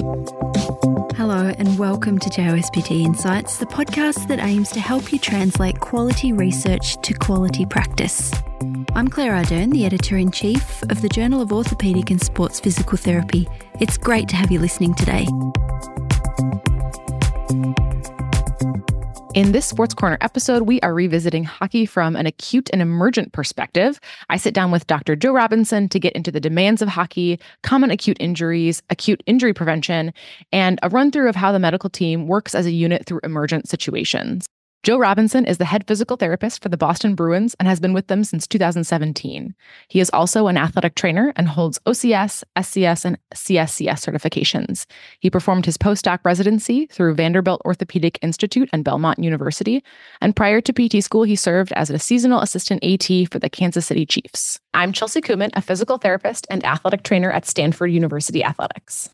Hello, 0.00 1.52
and 1.58 1.78
welcome 1.78 2.18
to 2.18 2.30
JOSPT 2.30 3.04
Insights, 3.04 3.58
the 3.58 3.66
podcast 3.66 4.28
that 4.28 4.38
aims 4.38 4.70
to 4.70 4.80
help 4.80 5.12
you 5.12 5.18
translate 5.18 5.78
quality 5.78 6.32
research 6.32 6.96
to 7.02 7.12
quality 7.12 7.66
practice. 7.66 8.32
I'm 8.94 9.08
Claire 9.08 9.32
Ardern, 9.32 9.72
the 9.72 9.84
editor 9.84 10.16
in 10.16 10.30
chief 10.30 10.82
of 10.84 11.02
the 11.02 11.08
Journal 11.10 11.42
of 11.42 11.50
Orthopaedic 11.50 12.10
and 12.10 12.20
Sports 12.20 12.60
Physical 12.60 12.96
Therapy. 12.96 13.46
It's 13.78 13.98
great 13.98 14.26
to 14.30 14.36
have 14.36 14.50
you 14.50 14.58
listening 14.58 14.94
today. 14.94 15.26
In 19.32 19.52
this 19.52 19.64
Sports 19.64 19.94
Corner 19.94 20.18
episode, 20.20 20.62
we 20.62 20.80
are 20.80 20.92
revisiting 20.92 21.44
hockey 21.44 21.86
from 21.86 22.16
an 22.16 22.26
acute 22.26 22.68
and 22.72 22.82
emergent 22.82 23.32
perspective. 23.32 24.00
I 24.28 24.36
sit 24.36 24.54
down 24.54 24.72
with 24.72 24.88
Dr. 24.88 25.14
Joe 25.14 25.32
Robinson 25.32 25.88
to 25.90 26.00
get 26.00 26.14
into 26.14 26.32
the 26.32 26.40
demands 26.40 26.82
of 26.82 26.88
hockey, 26.88 27.38
common 27.62 27.92
acute 27.92 28.16
injuries, 28.18 28.82
acute 28.90 29.22
injury 29.26 29.54
prevention, 29.54 30.12
and 30.52 30.80
a 30.82 30.88
run 30.88 31.12
through 31.12 31.28
of 31.28 31.36
how 31.36 31.52
the 31.52 31.60
medical 31.60 31.88
team 31.88 32.26
works 32.26 32.56
as 32.56 32.66
a 32.66 32.72
unit 32.72 33.06
through 33.06 33.20
emergent 33.22 33.68
situations. 33.68 34.46
Joe 34.82 34.96
Robinson 34.96 35.44
is 35.44 35.58
the 35.58 35.66
head 35.66 35.86
physical 35.86 36.16
therapist 36.16 36.62
for 36.62 36.70
the 36.70 36.78
Boston 36.78 37.14
Bruins 37.14 37.54
and 37.58 37.68
has 37.68 37.80
been 37.80 37.92
with 37.92 38.06
them 38.06 38.24
since 38.24 38.46
2017. 38.46 39.54
He 39.88 40.00
is 40.00 40.08
also 40.14 40.46
an 40.46 40.56
athletic 40.56 40.94
trainer 40.94 41.34
and 41.36 41.46
holds 41.46 41.78
OCS, 41.80 42.42
SCS, 42.56 43.04
and 43.04 43.18
CSCS 43.34 44.00
certifications. 44.00 44.86
He 45.18 45.28
performed 45.28 45.66
his 45.66 45.76
postdoc 45.76 46.20
residency 46.24 46.86
through 46.86 47.14
Vanderbilt 47.14 47.60
Orthopedic 47.66 48.18
Institute 48.22 48.70
and 48.72 48.82
Belmont 48.82 49.18
University. 49.18 49.84
And 50.22 50.34
prior 50.34 50.62
to 50.62 50.72
PT 50.72 51.04
school, 51.04 51.24
he 51.24 51.36
served 51.36 51.72
as 51.72 51.90
a 51.90 51.98
seasonal 51.98 52.40
assistant 52.40 52.82
AT 52.82 53.30
for 53.30 53.38
the 53.38 53.50
Kansas 53.50 53.84
City 53.84 54.06
Chiefs. 54.06 54.58
I'm 54.72 54.94
Chelsea 54.94 55.20
Kuman, 55.20 55.50
a 55.52 55.60
physical 55.60 55.98
therapist 55.98 56.46
and 56.48 56.64
athletic 56.64 57.02
trainer 57.02 57.30
at 57.30 57.44
Stanford 57.44 57.92
University 57.92 58.42
Athletics. 58.42 59.10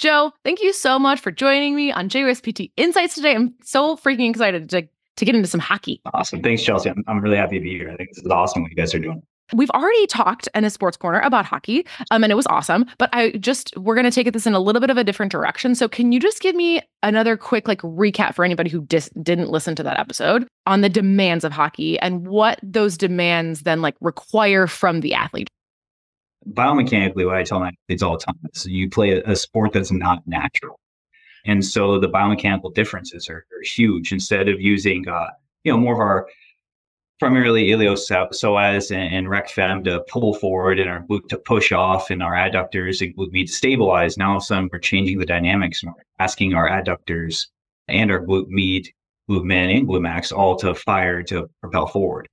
Joe, 0.00 0.32
thank 0.44 0.62
you 0.62 0.72
so 0.72 0.98
much 0.98 1.20
for 1.20 1.30
joining 1.30 1.76
me 1.76 1.92
on 1.92 2.08
JOSPT 2.08 2.72
Insights 2.78 3.14
today. 3.14 3.34
I'm 3.34 3.54
so 3.62 3.96
freaking 3.96 4.30
excited 4.30 4.70
to, 4.70 4.88
to 5.16 5.24
get 5.26 5.34
into 5.34 5.46
some 5.46 5.60
hockey. 5.60 6.00
Awesome. 6.14 6.40
Thanks, 6.42 6.62
Chelsea. 6.62 6.88
I'm, 6.88 7.04
I'm 7.06 7.20
really 7.20 7.36
happy 7.36 7.58
to 7.58 7.62
be 7.62 7.76
here. 7.76 7.90
I 7.90 7.96
think 7.96 8.08
this 8.08 8.24
is 8.24 8.30
awesome 8.30 8.62
what 8.62 8.70
you 8.70 8.76
guys 8.76 8.94
are 8.94 8.98
doing. 8.98 9.22
We've 9.52 9.68
already 9.70 10.06
talked 10.06 10.48
in 10.54 10.64
a 10.64 10.70
sports 10.70 10.96
corner 10.96 11.20
about 11.20 11.44
hockey, 11.44 11.86
um, 12.10 12.22
and 12.22 12.32
it 12.32 12.36
was 12.36 12.46
awesome. 12.46 12.86
But 12.96 13.10
I 13.12 13.32
just 13.32 13.76
we're 13.76 13.94
going 13.94 14.06
to 14.06 14.10
take 14.10 14.32
this 14.32 14.46
in 14.46 14.54
a 14.54 14.60
little 14.60 14.80
bit 14.80 14.88
of 14.88 14.96
a 14.96 15.04
different 15.04 15.32
direction. 15.32 15.74
So, 15.74 15.86
can 15.86 16.12
you 16.12 16.20
just 16.20 16.40
give 16.40 16.54
me 16.54 16.80
another 17.02 17.36
quick 17.36 17.68
like 17.68 17.82
recap 17.82 18.34
for 18.34 18.44
anybody 18.44 18.70
who 18.70 18.82
dis- 18.82 19.10
didn't 19.22 19.50
listen 19.50 19.74
to 19.74 19.82
that 19.82 19.98
episode 19.98 20.46
on 20.66 20.80
the 20.80 20.88
demands 20.88 21.44
of 21.44 21.52
hockey 21.52 21.98
and 21.98 22.26
what 22.26 22.58
those 22.62 22.96
demands 22.96 23.62
then 23.62 23.82
like 23.82 23.96
require 24.00 24.66
from 24.66 25.00
the 25.00 25.12
athlete? 25.12 25.50
Biomechanically, 26.48 27.26
what 27.26 27.36
I 27.36 27.42
tell 27.42 27.60
my 27.60 27.72
athletes 27.84 28.02
all 28.02 28.18
the 28.18 28.24
time 28.24 28.38
is 28.52 28.66
you 28.66 28.88
play 28.88 29.12
a, 29.12 29.22
a 29.30 29.36
sport 29.36 29.72
that's 29.72 29.92
not 29.92 30.26
natural. 30.26 30.78
And 31.44 31.64
so 31.64 31.98
the 31.98 32.08
biomechanical 32.08 32.74
differences 32.74 33.28
are, 33.28 33.46
are 33.52 33.62
huge. 33.62 34.12
Instead 34.12 34.48
of 34.48 34.60
using, 34.60 35.08
uh, 35.08 35.28
you 35.64 35.72
know, 35.72 35.78
more 35.78 35.94
of 35.94 36.00
our 36.00 36.28
primarily 37.18 37.68
iliopsoas 37.68 38.90
and, 38.90 39.14
and 39.14 39.28
rec 39.28 39.50
fem 39.50 39.84
to 39.84 40.02
pull 40.08 40.34
forward 40.34 40.80
and 40.80 40.88
our 40.88 41.02
glute 41.02 41.28
to 41.28 41.36
push 41.38 41.70
off 41.70 42.10
and 42.10 42.22
our 42.22 42.32
adductors 42.32 43.02
and 43.02 43.14
glute 43.16 43.32
med 43.32 43.46
to 43.46 43.52
stabilize, 43.52 44.16
now 44.16 44.30
all 44.30 44.36
of 44.36 44.42
a 44.42 44.44
sudden 44.44 44.70
we're 44.72 44.78
changing 44.78 45.18
the 45.18 45.26
dynamics 45.26 45.82
and 45.82 45.92
we're 45.92 46.02
asking 46.18 46.54
our 46.54 46.68
adductors 46.68 47.46
and 47.88 48.10
our 48.10 48.24
glute 48.24 48.48
med, 48.48 48.88
glute 49.28 49.44
min, 49.44 49.70
and 49.70 49.86
glute 49.86 50.00
max 50.00 50.32
all 50.32 50.56
to 50.56 50.74
fire 50.74 51.22
to 51.22 51.48
propel 51.60 51.86
forward. 51.86 52.26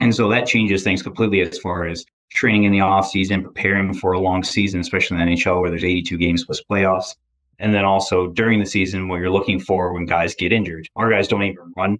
And 0.00 0.14
so 0.14 0.28
that 0.28 0.46
changes 0.46 0.82
things 0.82 1.02
completely 1.02 1.40
as 1.40 1.58
far 1.58 1.86
as 1.86 2.04
training 2.34 2.64
in 2.64 2.72
the 2.72 2.80
off 2.80 3.08
season, 3.08 3.42
preparing 3.42 3.94
for 3.94 4.12
a 4.12 4.20
long 4.20 4.42
season, 4.42 4.80
especially 4.80 5.20
in 5.20 5.26
the 5.26 5.34
NHL 5.34 5.60
where 5.60 5.70
there's 5.70 5.84
82 5.84 6.16
games 6.18 6.44
plus 6.44 6.62
playoffs. 6.62 7.14
And 7.58 7.74
then 7.74 7.84
also 7.84 8.28
during 8.28 8.58
the 8.58 8.66
season, 8.66 9.08
what 9.08 9.20
you're 9.20 9.30
looking 9.30 9.60
for 9.60 9.92
when 9.92 10.06
guys 10.06 10.34
get 10.34 10.52
injured. 10.52 10.88
Our 10.96 11.10
guys 11.10 11.28
don't 11.28 11.42
even 11.42 11.72
run 11.76 11.98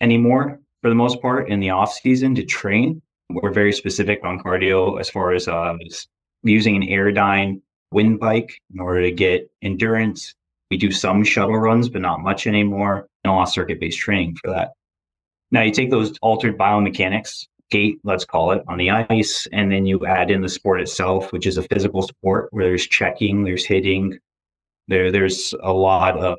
anymore 0.00 0.60
for 0.80 0.88
the 0.88 0.94
most 0.94 1.22
part 1.22 1.48
in 1.48 1.60
the 1.60 1.70
off 1.70 1.92
season 1.92 2.34
to 2.34 2.44
train. 2.44 3.00
We're 3.30 3.52
very 3.52 3.72
specific 3.72 4.20
on 4.24 4.40
cardio 4.40 5.00
as 5.00 5.08
far 5.08 5.32
as 5.32 5.48
uh, 5.48 5.76
using 6.42 6.76
an 6.76 6.82
Airdyne 6.82 7.60
wind 7.92 8.18
bike 8.18 8.58
in 8.74 8.80
order 8.80 9.02
to 9.02 9.12
get 9.12 9.50
endurance. 9.62 10.34
We 10.70 10.76
do 10.76 10.90
some 10.90 11.22
shuttle 11.22 11.56
runs, 11.58 11.88
but 11.88 12.02
not 12.02 12.20
much 12.20 12.46
anymore, 12.46 13.08
and 13.24 13.30
a 13.30 13.34
lot 13.34 13.42
of 13.42 13.48
circuit 13.50 13.78
based 13.78 13.98
training 13.98 14.36
for 14.42 14.50
that. 14.50 14.72
Now 15.50 15.62
you 15.62 15.70
take 15.70 15.90
those 15.90 16.16
altered 16.22 16.58
biomechanics 16.58 17.46
skate, 17.72 17.98
let's 18.04 18.26
call 18.26 18.52
it, 18.52 18.62
on 18.68 18.76
the 18.76 18.90
ice. 18.90 19.48
And 19.50 19.72
then 19.72 19.86
you 19.86 20.04
add 20.04 20.30
in 20.30 20.42
the 20.42 20.48
sport 20.48 20.82
itself, 20.82 21.32
which 21.32 21.46
is 21.46 21.56
a 21.56 21.62
physical 21.62 22.02
sport 22.02 22.48
where 22.50 22.66
there's 22.66 22.86
checking, 22.86 23.44
there's 23.44 23.64
hitting, 23.64 24.18
there 24.88 25.10
there's 25.10 25.54
a 25.62 25.72
lot 25.72 26.18
of 26.18 26.38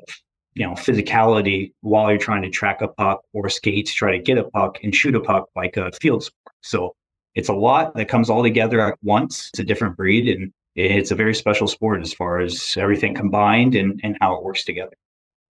you 0.54 0.64
know 0.64 0.74
physicality 0.74 1.72
while 1.80 2.08
you're 2.10 2.18
trying 2.18 2.42
to 2.42 2.50
track 2.50 2.82
a 2.82 2.88
puck 2.88 3.22
or 3.32 3.48
skate 3.48 3.86
to 3.86 3.92
try 3.92 4.12
to 4.12 4.22
get 4.22 4.38
a 4.38 4.44
puck 4.44 4.78
and 4.84 4.94
shoot 4.94 5.16
a 5.16 5.20
puck 5.20 5.48
like 5.56 5.76
a 5.76 5.90
field 6.00 6.22
sport. 6.22 6.54
So 6.62 6.94
it's 7.34 7.48
a 7.48 7.54
lot 7.54 7.96
that 7.96 8.08
comes 8.08 8.30
all 8.30 8.44
together 8.44 8.80
at 8.80 8.96
once. 9.02 9.48
It's 9.48 9.58
a 9.58 9.64
different 9.64 9.96
breed 9.96 10.28
and 10.28 10.52
it's 10.76 11.10
a 11.10 11.16
very 11.16 11.34
special 11.34 11.66
sport 11.66 12.00
as 12.00 12.12
far 12.12 12.38
as 12.38 12.76
everything 12.76 13.12
combined 13.14 13.74
and, 13.74 14.00
and 14.04 14.16
how 14.20 14.36
it 14.36 14.44
works 14.44 14.62
together 14.64 14.94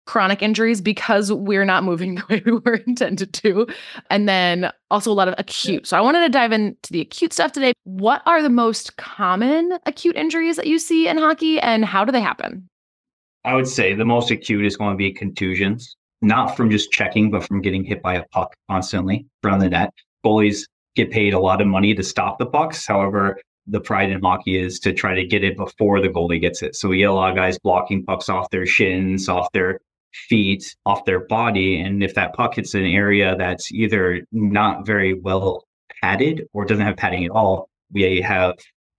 chronic 0.07 0.41
injuries 0.41 0.81
because 0.81 1.31
we're 1.31 1.65
not 1.65 1.83
moving 1.83 2.15
the 2.15 2.23
way 2.29 2.41
we 2.45 2.53
were 2.53 2.75
intended 2.87 3.33
to. 3.33 3.67
And 4.09 4.27
then 4.27 4.71
also 4.89 5.11
a 5.11 5.13
lot 5.13 5.27
of 5.27 5.35
acute. 5.37 5.85
So 5.85 5.97
I 5.97 6.01
wanted 6.01 6.21
to 6.21 6.29
dive 6.29 6.51
into 6.51 6.91
the 6.91 7.01
acute 7.01 7.33
stuff 7.33 7.51
today. 7.51 7.73
What 7.83 8.23
are 8.25 8.41
the 8.41 8.49
most 8.49 8.97
common 8.97 9.77
acute 9.85 10.15
injuries 10.15 10.55
that 10.55 10.67
you 10.67 10.79
see 10.79 11.07
in 11.07 11.17
hockey 11.17 11.59
and 11.59 11.85
how 11.85 12.03
do 12.03 12.11
they 12.11 12.21
happen? 12.21 12.67
I 13.45 13.53
would 13.53 13.67
say 13.67 13.93
the 13.93 14.05
most 14.05 14.31
acute 14.31 14.65
is 14.65 14.75
going 14.75 14.91
to 14.91 14.97
be 14.97 15.11
contusions, 15.11 15.95
not 16.21 16.57
from 16.57 16.69
just 16.69 16.91
checking, 16.91 17.31
but 17.31 17.45
from 17.45 17.61
getting 17.61 17.83
hit 17.83 18.01
by 18.01 18.15
a 18.15 18.25
puck 18.31 18.53
constantly 18.69 19.25
from 19.41 19.59
the 19.59 19.69
net. 19.69 19.93
Goalies 20.25 20.65
get 20.95 21.11
paid 21.11 21.33
a 21.33 21.39
lot 21.39 21.61
of 21.61 21.67
money 21.67 21.93
to 21.93 22.03
stop 22.03 22.39
the 22.39 22.45
pucks. 22.45 22.85
However, 22.85 23.39
the 23.67 23.79
pride 23.79 24.09
in 24.09 24.21
hockey 24.21 24.57
is 24.57 24.79
to 24.79 24.93
try 24.93 25.13
to 25.13 25.25
get 25.25 25.43
it 25.43 25.57
before 25.57 26.01
the 26.01 26.07
goalie 26.07 26.41
gets 26.41 26.61
it. 26.61 26.75
So 26.75 26.89
we 26.89 26.99
get 26.99 27.09
a 27.09 27.13
lot 27.13 27.29
of 27.29 27.35
guys 27.35 27.59
blocking 27.59 28.03
pucks 28.03 28.29
off 28.29 28.49
their 28.49 28.65
shins, 28.65 29.29
off 29.29 29.51
their 29.51 29.79
feet 30.29 30.75
off 30.85 31.05
their 31.05 31.19
body. 31.19 31.79
And 31.79 32.03
if 32.03 32.15
that 32.15 32.33
puck 32.33 32.55
hits 32.55 32.73
an 32.73 32.85
area 32.85 33.35
that's 33.37 33.71
either 33.71 34.21
not 34.31 34.85
very 34.85 35.13
well 35.13 35.65
padded 36.01 36.47
or 36.53 36.65
doesn't 36.65 36.85
have 36.85 36.97
padding 36.97 37.25
at 37.25 37.31
all, 37.31 37.69
we 37.91 38.21
have 38.21 38.55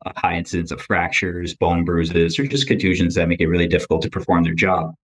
a 0.06 0.18
high 0.18 0.36
incidence 0.36 0.70
of 0.70 0.80
fractures, 0.80 1.54
bone 1.54 1.84
bruises, 1.84 2.38
or 2.38 2.46
just 2.46 2.68
contusions 2.68 3.14
that 3.14 3.28
make 3.28 3.40
it 3.40 3.48
really 3.48 3.66
difficult 3.66 4.02
to 4.02 4.10
perform 4.10 4.44
their 4.44 4.54
job. 4.54 4.94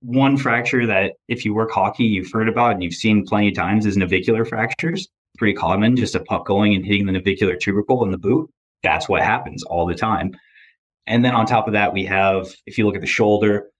One 0.00 0.36
fracture 0.36 0.86
that, 0.86 1.14
if 1.28 1.44
you 1.44 1.54
work 1.54 1.70
hockey, 1.70 2.04
you've 2.04 2.30
heard 2.30 2.48
about 2.48 2.72
and 2.72 2.82
you've 2.82 2.94
seen 2.94 3.24
plenty 3.24 3.48
of 3.48 3.54
times 3.54 3.86
is 3.86 3.96
navicular 3.96 4.44
fractures. 4.44 5.08
Pretty 5.38 5.54
common, 5.54 5.96
just 5.96 6.14
a 6.14 6.20
puck 6.20 6.46
going 6.46 6.74
and 6.74 6.84
hitting 6.84 7.06
the 7.06 7.12
navicular 7.12 7.56
tubercle 7.56 8.04
in 8.04 8.10
the 8.10 8.18
boot. 8.18 8.50
That's 8.82 9.08
what 9.08 9.22
happens 9.22 9.64
all 9.64 9.86
the 9.86 9.94
time. 9.94 10.36
And 11.06 11.24
then 11.24 11.34
on 11.34 11.46
top 11.46 11.66
of 11.66 11.72
that, 11.72 11.92
we 11.92 12.04
have, 12.04 12.54
if 12.66 12.78
you 12.78 12.86
look 12.86 12.94
at 12.94 13.00
the 13.00 13.06
shoulder, 13.06 13.70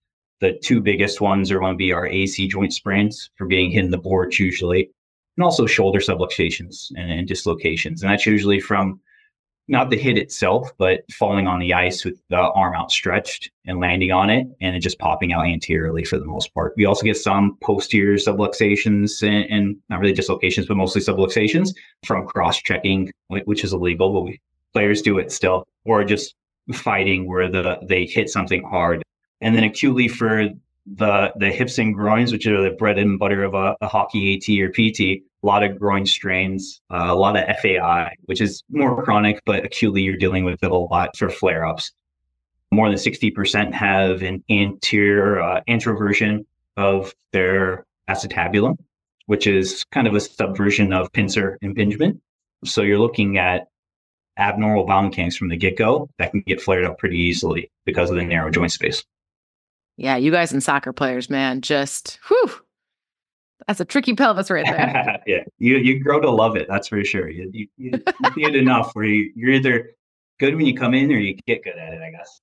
the 0.40 0.58
two 0.62 0.80
biggest 0.80 1.20
ones 1.20 1.50
are 1.50 1.58
going 1.58 1.74
to 1.74 1.78
be 1.78 1.92
our 1.92 2.06
AC 2.06 2.48
joint 2.48 2.72
sprains 2.72 3.30
for 3.36 3.46
being 3.46 3.70
hit 3.70 3.84
in 3.84 3.90
the 3.90 3.98
boards 3.98 4.38
usually, 4.38 4.90
and 5.36 5.44
also 5.44 5.66
shoulder 5.66 6.00
subluxations 6.00 6.90
and, 6.96 7.10
and 7.10 7.28
dislocations. 7.28 8.02
And 8.02 8.10
that's 8.10 8.26
usually 8.26 8.60
from 8.60 9.00
not 9.66 9.88
the 9.88 9.96
hit 9.96 10.18
itself, 10.18 10.70
but 10.76 11.00
falling 11.10 11.46
on 11.46 11.58
the 11.58 11.72
ice 11.72 12.04
with 12.04 12.20
the 12.28 12.36
arm 12.36 12.74
outstretched 12.74 13.50
and 13.66 13.80
landing 13.80 14.12
on 14.12 14.28
it 14.28 14.46
and 14.60 14.76
it 14.76 14.80
just 14.80 14.98
popping 14.98 15.32
out 15.32 15.46
anteriorly 15.46 16.04
for 16.04 16.18
the 16.18 16.26
most 16.26 16.52
part. 16.52 16.74
We 16.76 16.84
also 16.84 17.04
get 17.04 17.16
some 17.16 17.56
posterior 17.62 18.16
subluxations 18.16 19.22
and, 19.26 19.50
and 19.50 19.76
not 19.88 20.00
really 20.00 20.12
dislocations, 20.12 20.66
but 20.66 20.76
mostly 20.76 21.00
subluxations 21.00 21.70
from 22.04 22.26
cross 22.26 22.60
checking, 22.60 23.10
which 23.28 23.64
is 23.64 23.72
illegal, 23.72 24.12
but 24.12 24.20
we 24.20 24.40
players 24.74 25.00
do 25.00 25.18
it 25.18 25.32
still, 25.32 25.64
or 25.86 26.04
just 26.04 26.34
fighting 26.72 27.26
where 27.26 27.48
the 27.48 27.78
they 27.82 28.04
hit 28.04 28.28
something 28.28 28.62
hard 28.64 29.02
and 29.44 29.54
then 29.54 29.62
acutely 29.62 30.08
for 30.08 30.48
the 30.86 31.32
the 31.36 31.50
hips 31.50 31.78
and 31.78 31.94
groins, 31.94 32.32
which 32.32 32.46
are 32.46 32.62
the 32.62 32.70
bread 32.70 32.98
and 32.98 33.18
butter 33.18 33.44
of 33.44 33.54
a, 33.54 33.76
a 33.80 33.86
hockey 33.86 34.34
AT 34.34 34.48
or 34.60 34.70
PT. 34.70 35.00
A 35.00 35.22
lot 35.42 35.62
of 35.62 35.78
groin 35.78 36.06
strains, 36.06 36.80
uh, 36.90 37.08
a 37.08 37.14
lot 37.14 37.36
of 37.36 37.44
FAI, 37.58 38.14
which 38.24 38.40
is 38.40 38.64
more 38.70 39.02
chronic, 39.04 39.42
but 39.44 39.62
acutely 39.62 40.00
you're 40.00 40.16
dealing 40.16 40.44
with 40.44 40.64
it 40.64 40.70
a 40.70 40.74
lot 40.74 41.14
for 41.18 41.28
flare 41.28 41.66
ups. 41.66 41.92
More 42.72 42.88
than 42.88 42.96
60% 42.96 43.74
have 43.74 44.22
an 44.22 44.42
anterior 44.48 45.40
uh, 45.42 45.60
of 46.78 47.14
their 47.32 47.84
acetabulum, 48.08 48.78
which 49.26 49.46
is 49.46 49.84
kind 49.92 50.08
of 50.08 50.14
a 50.14 50.20
subversion 50.20 50.94
of 50.94 51.12
pincer 51.12 51.58
impingement. 51.60 52.22
So 52.64 52.80
you're 52.80 52.98
looking 52.98 53.36
at 53.36 53.68
abnormal 54.38 54.86
biomechanics 54.86 55.36
from 55.36 55.50
the 55.50 55.56
get 55.56 55.76
go 55.76 56.08
that 56.18 56.30
can 56.30 56.40
get 56.40 56.62
flared 56.62 56.86
up 56.86 56.98
pretty 56.98 57.18
easily 57.18 57.70
because 57.84 58.10
of 58.10 58.16
the 58.16 58.24
narrow 58.24 58.50
joint 58.50 58.72
space. 58.72 59.04
Yeah, 59.96 60.16
you 60.16 60.30
guys 60.30 60.52
and 60.52 60.62
soccer 60.62 60.92
players, 60.92 61.30
man, 61.30 61.60
just 61.60 62.18
whew. 62.28 62.50
That's 63.66 63.80
a 63.80 63.84
tricky 63.84 64.14
pelvis 64.14 64.50
right 64.50 64.66
there. 64.66 65.22
yeah, 65.26 65.44
you 65.58 65.76
you 65.76 66.00
grow 66.02 66.20
to 66.20 66.30
love 66.30 66.56
it. 66.56 66.66
That's 66.68 66.88
for 66.88 67.02
sure. 67.04 67.28
You 67.28 67.50
you, 67.52 67.68
you 67.76 67.92
see 68.34 68.42
it 68.42 68.56
enough 68.56 68.90
where 68.94 69.04
you, 69.04 69.32
you're 69.34 69.52
either 69.52 69.90
good 70.38 70.56
when 70.56 70.66
you 70.66 70.76
come 70.76 70.94
in 70.94 71.10
or 71.12 71.18
you 71.18 71.36
get 71.46 71.62
good 71.62 71.78
at 71.78 71.94
it. 71.94 72.02
I 72.02 72.10
guess. 72.10 72.40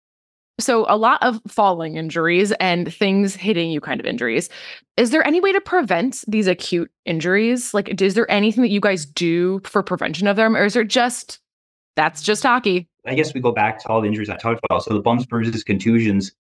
So, 0.62 0.86
a 0.88 0.96
lot 0.96 1.22
of 1.24 1.42
falling 1.48 1.98
injuries 1.98 2.52
and 2.54 2.94
things 2.94 3.36
hitting 3.36 3.72
you 3.72 3.82
kind 3.82 4.00
of 4.00 4.06
injuries. 4.06 4.50
Is 4.96 5.10
there 5.10 5.26
any 5.26 5.42
way 5.42 5.52
to 5.52 5.62
prevent 5.62 6.24
these 6.28 6.48
acute 6.48 6.92
injuries? 7.06 7.74
Like, 7.74 8.02
is 8.02 8.14
there 8.14 8.30
anything 8.30 8.62
that 8.62 8.70
you 8.70 8.80
guys 8.80 9.06
do 9.06 9.60
for 9.64 9.82
prevention 9.82 10.28
of 10.28 10.36
them? 10.36 10.56
Or 10.56 10.66
is 10.66 10.76
it 10.76 10.88
just 10.88 11.40
that's 11.96 12.22
just 12.22 12.44
hockey? 12.44 12.88
I 13.06 13.16
guess 13.16 13.34
we 13.34 13.42
go 13.42 13.52
back 13.52 13.80
to 13.80 13.90
all 13.90 14.02
the 14.02 14.08
injuries 14.08 14.30
I 14.30 14.38
talked 14.38 14.62
about. 14.70 14.84
So, 14.84 14.94
the 14.94 15.02
bumps, 15.02 15.26
bruises, 15.26 15.64
contusions, 15.64 16.32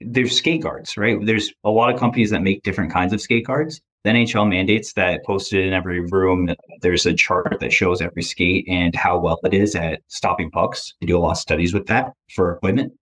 there's 0.00 0.36
skate 0.36 0.62
guards, 0.62 0.96
right? 0.96 1.18
There's 1.24 1.52
a 1.64 1.70
lot 1.70 1.92
of 1.92 1.98
companies 1.98 2.30
that 2.30 2.42
make 2.42 2.62
different 2.62 2.92
kinds 2.92 3.12
of 3.12 3.20
skate 3.20 3.46
guards. 3.46 3.80
The 4.04 4.10
NHL 4.10 4.48
mandates 4.48 4.92
that 4.92 5.24
posted 5.24 5.66
in 5.66 5.72
every 5.72 6.00
room, 6.00 6.48
there's 6.80 7.06
a 7.06 7.14
chart 7.14 7.58
that 7.60 7.72
shows 7.72 8.00
every 8.00 8.22
skate 8.22 8.64
and 8.68 8.94
how 8.94 9.18
well 9.18 9.40
it 9.44 9.54
is 9.54 9.74
at 9.74 10.00
stopping 10.06 10.50
pucks. 10.50 10.94
They 11.00 11.06
do 11.06 11.16
a 11.16 11.20
lot 11.20 11.32
of 11.32 11.38
studies 11.38 11.74
with 11.74 11.86
that 11.86 12.12
for 12.34 12.54
equipment 12.54 12.92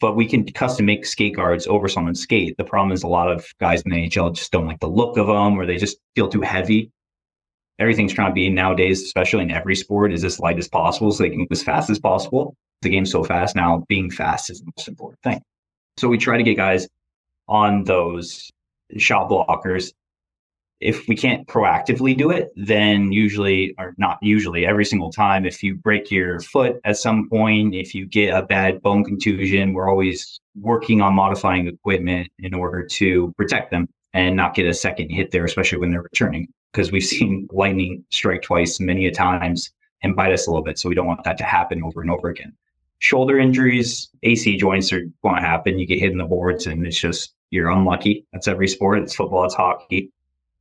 but 0.00 0.14
we 0.16 0.26
can 0.26 0.44
custom 0.52 0.86
make 0.86 1.06
skate 1.06 1.36
guards 1.36 1.66
over 1.66 1.88
someone's 1.88 2.20
skate. 2.20 2.56
The 2.56 2.64
problem 2.64 2.92
is 2.92 3.02
a 3.02 3.08
lot 3.08 3.30
of 3.30 3.46
guys 3.60 3.82
in 3.82 3.90
the 3.90 3.96
NHL 3.96 4.34
just 4.34 4.52
don't 4.52 4.66
like 4.66 4.80
the 4.80 4.88
look 4.88 5.16
of 5.16 5.26
them 5.26 5.58
or 5.58 5.66
they 5.66 5.78
just 5.78 5.98
feel 6.14 6.28
too 6.28 6.42
heavy. 6.42 6.90
Everything's 7.78 8.12
trying 8.12 8.30
to 8.30 8.34
be 8.34 8.48
nowadays, 8.48 9.02
especially 9.02 9.42
in 9.42 9.50
every 9.50 9.76
sport, 9.76 10.12
is 10.12 10.24
as 10.24 10.40
light 10.40 10.58
as 10.58 10.68
possible 10.68 11.12
so 11.12 11.22
they 11.22 11.30
can 11.30 11.38
move 11.38 11.48
as 11.50 11.62
fast 11.62 11.90
as 11.90 11.98
possible. 11.98 12.54
The 12.82 12.90
game's 12.90 13.10
so 13.10 13.24
fast 13.24 13.56
now, 13.56 13.84
being 13.88 14.10
fast 14.10 14.50
is 14.50 14.60
the 14.60 14.70
most 14.76 14.88
important 14.88 15.22
thing. 15.22 15.40
So 15.98 16.08
we 16.08 16.18
try 16.18 16.36
to 16.36 16.42
get 16.42 16.56
guys 16.56 16.88
on 17.48 17.84
those 17.84 18.50
shot 18.98 19.30
blockers 19.30 19.92
if 20.80 21.08
we 21.08 21.16
can't 21.16 21.46
proactively 21.46 22.16
do 22.16 22.30
it, 22.30 22.52
then 22.54 23.10
usually, 23.10 23.74
or 23.78 23.94
not 23.96 24.18
usually, 24.20 24.66
every 24.66 24.84
single 24.84 25.10
time, 25.10 25.46
if 25.46 25.62
you 25.62 25.74
break 25.74 26.10
your 26.10 26.40
foot 26.40 26.80
at 26.84 26.98
some 26.98 27.28
point, 27.28 27.74
if 27.74 27.94
you 27.94 28.06
get 28.06 28.34
a 28.34 28.42
bad 28.42 28.82
bone 28.82 29.04
contusion, 29.04 29.72
we're 29.72 29.88
always 29.88 30.38
working 30.60 31.00
on 31.00 31.14
modifying 31.14 31.66
equipment 31.66 32.28
in 32.40 32.52
order 32.52 32.82
to 32.84 33.32
protect 33.38 33.70
them 33.70 33.88
and 34.12 34.36
not 34.36 34.54
get 34.54 34.66
a 34.66 34.74
second 34.74 35.08
hit 35.08 35.30
there, 35.30 35.44
especially 35.44 35.78
when 35.78 35.90
they're 35.90 36.02
returning. 36.02 36.48
Because 36.72 36.92
we've 36.92 37.04
seen 37.04 37.48
lightning 37.52 38.04
strike 38.10 38.42
twice 38.42 38.78
many 38.78 39.06
a 39.06 39.10
times 39.10 39.72
and 40.02 40.14
bite 40.14 40.32
us 40.32 40.46
a 40.46 40.50
little 40.50 40.64
bit. 40.64 40.78
So 40.78 40.90
we 40.90 40.94
don't 40.94 41.06
want 41.06 41.24
that 41.24 41.38
to 41.38 41.44
happen 41.44 41.82
over 41.82 42.02
and 42.02 42.10
over 42.10 42.28
again. 42.28 42.52
Shoulder 42.98 43.38
injuries, 43.38 44.08
AC 44.22 44.56
joints 44.56 44.92
are 44.92 45.02
going 45.22 45.36
to 45.36 45.40
happen. 45.40 45.78
You 45.78 45.86
get 45.86 46.00
hit 46.00 46.12
in 46.12 46.18
the 46.18 46.24
boards 46.24 46.66
and 46.66 46.86
it's 46.86 46.98
just, 46.98 47.34
you're 47.50 47.70
unlucky. 47.70 48.26
That's 48.32 48.48
every 48.48 48.68
sport. 48.68 48.98
It's 48.98 49.14
football, 49.14 49.44
it's 49.44 49.54
hockey 49.54 50.10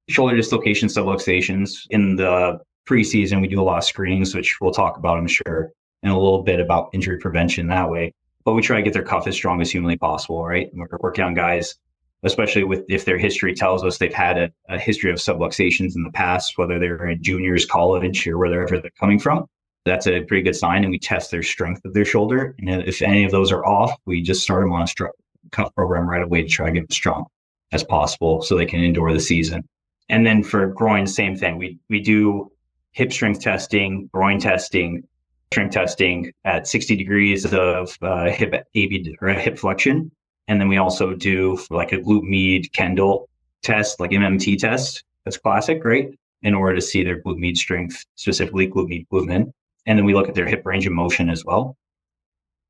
shoulder 0.08 0.36
dislocation 0.36 0.88
subluxations. 0.88 1.88
In 1.90 2.16
the 2.16 2.60
preseason, 2.88 3.42
we 3.42 3.48
do 3.48 3.62
a 3.62 3.64
lot 3.64 3.80
of 3.80 3.84
screenings, 3.84 4.36
which 4.36 4.60
we'll 4.62 4.72
talk 4.72 4.98
about, 4.98 5.18
I'm 5.18 5.28
sure, 5.28 5.72
and 6.04 6.12
a 6.12 6.18
little 6.18 6.44
bit 6.44 6.60
about 6.60 6.90
injury 6.94 7.18
prevention 7.18 7.68
that 7.68 7.90
way. 7.90 8.14
But 8.44 8.54
we 8.54 8.62
try 8.62 8.78
to 8.78 8.84
get 8.84 8.94
their 8.94 9.04
cuff 9.04 9.28
as 9.28 9.36
strong 9.36 9.62
as 9.62 9.72
humanly 9.72 9.98
possible, 9.98 10.46
right? 10.46 10.72
And 10.72 10.80
we're 10.80 10.98
working 11.00 11.24
on 11.24 11.34
guys, 11.34 11.76
especially 12.24 12.64
with 12.64 12.84
if 12.90 13.06
their 13.06 13.18
history 13.18 13.56
tells 13.56 13.84
us 13.84 13.98
they've 13.98 14.14
had 14.14 14.38
a, 14.38 14.52
a 14.70 14.78
history 14.78 15.10
of 15.10 15.18
subluxations 15.18 15.96
in 15.96 16.04
the 16.04 16.12
past, 16.12 16.58
whether 16.58 16.78
they're 16.78 17.08
in 17.08 17.24
juniors, 17.24 17.66
college, 17.66 18.28
or 18.28 18.38
wherever 18.38 18.80
they're 18.80 18.92
coming 19.00 19.20
from. 19.20 19.48
That's 19.86 20.08
a 20.08 20.22
pretty 20.22 20.44
good 20.44 20.56
sign. 20.56 20.84
And 20.84 20.92
we 20.92 21.00
test 21.00 21.32
their 21.32 21.44
strength 21.44 21.86
of 21.86 21.94
their 21.94 22.06
shoulder. 22.06 22.56
And 22.60 22.84
if 22.84 23.02
any 23.02 23.24
of 23.24 23.32
those 23.32 23.52
are 23.52 23.66
off, 23.66 23.92
we 24.06 24.22
just 24.22 24.42
start 24.42 24.64
them 24.64 24.74
on 24.74 24.82
a 24.82 24.86
stru- 24.86 25.10
cuff 25.52 25.74
program 25.76 26.10
right 26.10 26.24
away 26.24 26.42
to 26.42 26.48
try 26.48 26.68
to 26.68 26.72
get 26.72 26.82
them 26.82 26.92
strong 26.92 27.26
as 27.72 27.84
possible 27.84 28.42
so 28.42 28.58
they 28.58 28.66
can 28.66 28.84
endure 28.84 29.14
the 29.14 29.20
season. 29.20 29.68
And 30.10 30.26
then 30.26 30.44
for 30.44 30.68
groin, 30.68 31.08
same 31.08 31.36
thing. 31.36 31.58
We 31.58 31.80
we 31.90 32.00
do 32.00 32.52
hip 32.92 33.12
strength 33.12 33.42
testing, 33.42 34.10
groin 34.14 34.40
testing, 34.40 35.04
strength 35.52 35.74
testing 35.74 36.32
at 36.46 36.68
60 36.68 36.96
degrees 36.96 37.46
of 37.54 37.98
uh, 38.02 38.30
hip 38.30 38.54
AB 38.76 39.16
or 39.22 39.30
hip 39.30 39.58
flexion. 39.58 40.12
And 40.48 40.62
then 40.62 40.68
we 40.68 40.78
also 40.78 41.14
do 41.14 41.60
like 41.70 41.92
a 41.92 41.98
glute 41.98 42.24
med 42.24 42.72
Kendall 42.74 43.30
test, 43.64 44.00
like 44.00 44.12
MMT 44.12 44.58
test. 44.60 45.04
That's 45.24 45.38
classic, 45.38 45.84
right? 45.84 46.10
In 46.44 46.54
order 46.54 46.76
to 46.76 46.82
see 46.82 47.04
their 47.04 47.22
glute 47.22 47.40
med 47.40 47.58
strength, 47.58 48.06
specifically 48.16 48.68
glute 48.68 49.06
med 49.12 49.26
min. 49.26 49.54
And 49.86 49.98
then 49.98 50.06
we 50.06 50.14
look 50.14 50.28
at 50.28 50.36
their 50.36 50.48
hip 50.48 50.66
range 50.66 50.88
of 50.88 50.94
motion 50.94 51.30
as 51.30 51.46
well. 51.46 51.78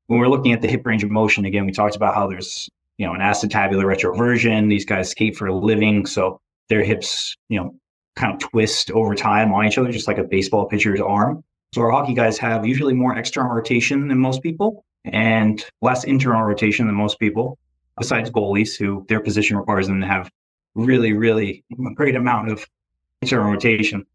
When 0.06 0.20
we're 0.20 0.28
looking 0.28 0.52
at 0.52 0.62
the 0.62 0.68
hip 0.68 0.86
range 0.86 1.02
of 1.02 1.10
motion, 1.10 1.44
again, 1.44 1.66
we 1.66 1.72
talked 1.72 1.96
about 1.96 2.14
how 2.14 2.26
there's 2.28 2.68
you 2.98 3.06
know 3.06 3.14
an 3.14 3.20
acetabular 3.20 3.84
retroversion. 3.84 4.68
These 4.68 4.84
guys 4.84 5.10
skate 5.10 5.36
for 5.36 5.46
a 5.46 5.54
living, 5.54 6.06
so 6.06 6.40
their 6.68 6.82
hips, 6.82 7.36
you 7.48 7.58
know, 7.58 7.74
kind 8.16 8.34
of 8.34 8.38
twist 8.50 8.90
over 8.90 9.14
time 9.14 9.52
on 9.52 9.66
each 9.66 9.78
other, 9.78 9.92
just 9.92 10.08
like 10.08 10.18
a 10.18 10.24
baseball 10.24 10.66
pitcher's 10.66 11.00
arm. 11.00 11.42
So 11.74 11.82
our 11.82 11.90
hockey 11.90 12.14
guys 12.14 12.38
have 12.38 12.66
usually 12.66 12.94
more 12.94 13.16
external 13.16 13.54
rotation 13.54 14.08
than 14.08 14.18
most 14.18 14.42
people 14.42 14.84
and 15.04 15.64
less 15.82 16.04
internal 16.04 16.42
rotation 16.42 16.86
than 16.86 16.94
most 16.94 17.18
people, 17.18 17.58
besides 17.98 18.30
goalies, 18.30 18.76
who 18.76 19.04
their 19.08 19.20
position 19.20 19.56
requires 19.56 19.86
them 19.86 20.00
to 20.00 20.06
have 20.06 20.30
really, 20.74 21.12
really 21.12 21.64
a 21.72 21.94
great 21.94 22.16
amount 22.16 22.50
of 22.50 22.66
internal 23.22 23.50
rotation. 23.50 24.06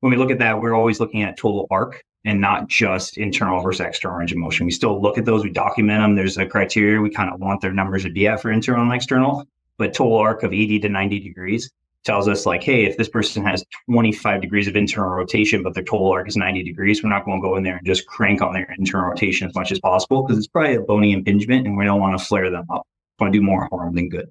When 0.00 0.10
we 0.10 0.16
look 0.16 0.30
at 0.30 0.38
that, 0.38 0.60
we're 0.60 0.74
always 0.74 1.00
looking 1.00 1.22
at 1.22 1.36
total 1.36 1.66
arc 1.70 2.04
and 2.28 2.40
not 2.40 2.68
just 2.68 3.18
internal 3.18 3.60
versus 3.60 3.80
external 3.80 4.18
range 4.18 4.32
of 4.32 4.38
motion. 4.38 4.66
We 4.66 4.72
still 4.72 5.00
look 5.00 5.18
at 5.18 5.24
those, 5.24 5.42
we 5.42 5.50
document 5.50 6.02
them. 6.02 6.14
There's 6.14 6.36
a 6.36 6.46
criteria 6.46 7.00
we 7.00 7.10
kind 7.10 7.32
of 7.32 7.40
want 7.40 7.60
their 7.60 7.72
numbers 7.72 8.04
to 8.04 8.10
be 8.10 8.26
at 8.26 8.40
for 8.40 8.50
internal 8.50 8.82
and 8.82 8.92
external 8.92 9.46
but 9.78 9.94
total 9.94 10.18
arc 10.18 10.42
of 10.42 10.52
80 10.52 10.80
to 10.80 10.88
90 10.88 11.20
degrees 11.20 11.70
tells 12.04 12.28
us 12.28 12.46
like, 12.46 12.62
hey, 12.62 12.84
if 12.84 12.96
this 12.96 13.08
person 13.08 13.44
has 13.44 13.64
25 13.90 14.40
degrees 14.40 14.68
of 14.68 14.76
internal 14.76 15.10
rotation, 15.10 15.62
but 15.62 15.74
their 15.74 15.84
total 15.84 16.10
arc 16.10 16.28
is 16.28 16.36
90 16.36 16.62
degrees, 16.62 17.02
we're 17.02 17.08
not 17.08 17.24
going 17.24 17.40
to 17.40 17.42
go 17.46 17.56
in 17.56 17.62
there 17.62 17.76
and 17.76 17.86
just 17.86 18.06
crank 18.06 18.42
on 18.42 18.52
their 18.52 18.74
internal 18.78 19.08
rotation 19.08 19.48
as 19.48 19.54
much 19.54 19.72
as 19.72 19.80
possible 19.80 20.22
because 20.22 20.38
it's 20.38 20.46
probably 20.46 20.74
a 20.74 20.80
bony 20.80 21.12
impingement 21.12 21.66
and 21.66 21.76
we 21.76 21.84
don't 21.84 22.00
want 22.00 22.18
to 22.18 22.24
flare 22.24 22.50
them 22.50 22.66
up. 22.70 22.86
We 23.18 23.24
want 23.24 23.32
to 23.32 23.38
do 23.38 23.44
more 23.44 23.68
harm 23.70 23.94
than 23.94 24.08
good. 24.08 24.30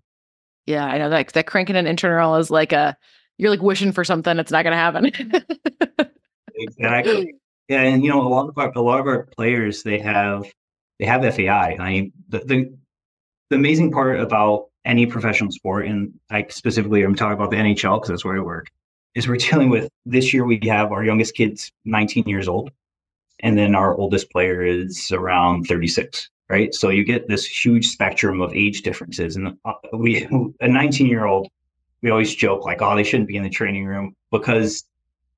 Yeah, 0.66 0.86
I 0.86 0.98
know 0.98 1.10
that 1.10 1.32
that 1.34 1.48
cranking 1.48 1.78
an 1.78 1.88
internal 1.88 2.36
is 2.36 2.52
like 2.52 2.74
a 2.74 2.98
you're 3.38 3.52
like 3.52 3.62
wishing 3.62 3.92
for 3.92 4.04
something, 4.04 4.38
it's 4.40 4.52
not 4.52 4.64
going 4.64 4.72
to 4.72 4.78
happen. 4.78 6.10
exactly. 6.56 7.36
Yeah, 7.68 7.82
and 7.82 8.04
you 8.04 8.10
know, 8.10 8.26
a 8.26 8.30
lot 8.30 8.48
of 8.48 8.58
our 8.58 8.72
a 8.76 8.82
lot 8.82 9.00
of 9.00 9.08
our 9.08 9.24
players 9.24 9.84
they 9.84 10.00
have 10.00 10.46
they 11.00 11.06
have 11.06 11.22
FAI. 11.36 11.78
I 11.80 11.90
mean, 11.90 12.14
the, 12.30 12.40
the 12.40 12.78
the 13.50 13.56
amazing 13.56 13.92
part 13.92 14.20
about 14.20 14.70
any 14.86 15.06
professional 15.06 15.52
sport, 15.52 15.86
and 15.86 16.14
I 16.30 16.46
specifically 16.50 17.04
I'm 17.04 17.16
talking 17.16 17.34
about 17.34 17.52
the 17.52 17.58
NHL 17.58 17.98
because 17.98 18.10
that's 18.10 18.26
where 18.26 18.38
I 18.38 18.40
work, 18.40 18.68
is 19.16 19.28
we're 19.28 19.36
dealing 19.52 19.70
with 19.70 19.90
this 20.06 20.34
year 20.34 20.46
we 20.46 20.60
have 20.64 20.92
our 20.92 21.04
youngest 21.04 21.36
kid's 21.36 21.72
19 21.86 22.28
years 22.28 22.48
old, 22.48 22.72
and 23.42 23.58
then 23.58 23.76
our 23.76 23.96
oldest 23.96 24.32
player 24.32 24.64
is 24.64 25.12
around 25.12 25.66
36. 25.66 26.30
Right, 26.50 26.74
so 26.74 26.88
you 26.88 27.04
get 27.04 27.28
this 27.28 27.46
huge 27.46 27.88
spectrum 27.88 28.40
of 28.40 28.54
age 28.54 28.82
differences, 28.82 29.36
and 29.36 29.58
uh, 29.66 29.74
we 29.92 30.26
a 30.62 30.68
19 30.70 31.08
year 31.08 31.26
old, 31.26 31.50
we 32.02 32.10
always 32.10 32.34
joke 32.34 32.64
like, 32.64 32.82
oh, 32.82 32.96
they 32.96 33.04
shouldn't 33.04 33.28
be 33.28 33.36
in 33.36 33.44
the 33.44 33.50
training 33.50 33.86
room 33.86 34.16
because 34.32 34.86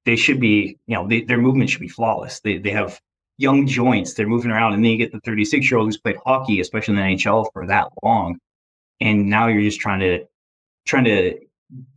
they 0.09 0.15
should 0.15 0.39
be, 0.39 0.75
you 0.87 0.95
know, 0.95 1.07
they, 1.07 1.21
their 1.21 1.37
movement 1.37 1.69
should 1.69 1.81
be 1.81 1.87
flawless. 1.87 2.39
They 2.39 2.57
they 2.57 2.71
have 2.71 2.99
young 3.37 3.67
joints, 3.67 4.15
they're 4.15 4.27
moving 4.27 4.49
around, 4.49 4.73
and 4.73 4.83
then 4.83 4.91
you 4.91 4.97
get 4.97 5.11
the 5.11 5.19
36 5.19 5.69
year 5.69 5.77
old 5.77 5.87
who's 5.87 5.97
played 5.97 6.17
hockey, 6.25 6.59
especially 6.59 6.95
in 6.95 6.99
the 6.99 7.15
NHL 7.15 7.45
for 7.53 7.67
that 7.67 7.89
long, 8.03 8.39
and 8.99 9.29
now 9.29 9.45
you're 9.45 9.61
just 9.61 9.79
trying 9.79 9.99
to 9.99 10.25
trying 10.87 11.03
to 11.03 11.37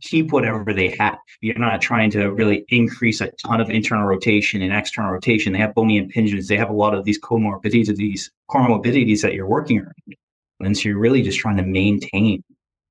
keep 0.01 0.31
whatever 0.31 0.71
they 0.73 0.95
have. 0.99 1.17
You're 1.41 1.57
not 1.57 1.81
trying 1.81 2.11
to 2.11 2.27
really 2.27 2.65
increase 2.69 3.19
a 3.19 3.31
ton 3.43 3.59
of 3.59 3.71
internal 3.71 4.05
rotation 4.05 4.61
and 4.61 4.71
external 4.71 5.11
rotation. 5.11 5.51
They 5.51 5.59
have 5.59 5.73
bony 5.73 5.99
impingements. 5.99 6.45
They 6.45 6.57
have 6.57 6.69
a 6.69 6.73
lot 6.73 6.93
of 6.93 7.05
these 7.05 7.19
comorbidities, 7.19 7.95
these 7.95 8.29
comorbidities 8.51 9.23
that 9.23 9.33
you're 9.33 9.47
working 9.47 9.79
around. 9.79 10.15
And 10.59 10.77
so 10.77 10.89
you're 10.89 10.99
really 10.99 11.23
just 11.23 11.39
trying 11.39 11.57
to 11.57 11.63
maintain 11.63 12.43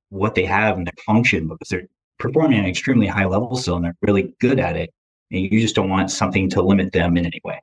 what 0.08 0.34
they 0.34 0.44
have 0.44 0.76
and 0.76 0.88
their 0.88 1.04
function 1.06 1.46
because 1.46 1.68
they're 1.68 1.86
performing 2.18 2.58
at 2.58 2.64
an 2.64 2.70
extremely 2.70 3.06
high 3.06 3.26
level 3.26 3.54
still 3.54 3.76
and 3.76 3.84
they're 3.84 3.96
really 4.02 4.34
good 4.40 4.58
at 4.58 4.76
it. 4.76 4.92
And 5.32 5.52
you 5.52 5.60
just 5.60 5.74
don't 5.74 5.88
want 5.88 6.10
something 6.10 6.48
to 6.50 6.62
limit 6.62 6.92
them 6.92 7.16
in 7.16 7.26
any 7.26 7.40
way. 7.44 7.60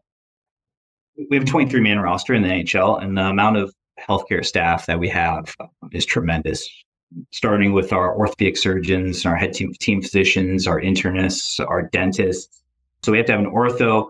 We 1.30 1.38
have 1.38 1.44
a 1.44 1.50
23 1.50 1.80
man 1.82 2.00
roster 2.00 2.34
in 2.34 2.42
the 2.42 2.50
NHL, 2.50 3.02
and 3.02 3.18
the 3.18 3.26
amount 3.26 3.58
of 3.58 3.74
healthcare 4.00 4.46
staff 4.46 4.86
that 4.88 5.00
we 5.00 5.10
have 5.10 5.56
is 5.92 6.06
tremendous. 6.06 6.68
Starting 7.32 7.74
with 7.74 7.92
our 7.92 8.16
orthopedic 8.16 8.56
surgeons, 8.56 9.26
our 9.26 9.36
head 9.36 9.54
team, 9.54 9.74
team 9.80 10.02
physicians, 10.02 10.68
our 10.68 10.80
internists, 10.80 11.60
our 11.68 11.84
dentists. 11.84 12.62
So 13.04 13.12
we 13.12 13.18
have 13.18 13.28
to 13.28 13.34
have 13.34 13.42
an 13.42 13.52
ortho, 13.52 14.10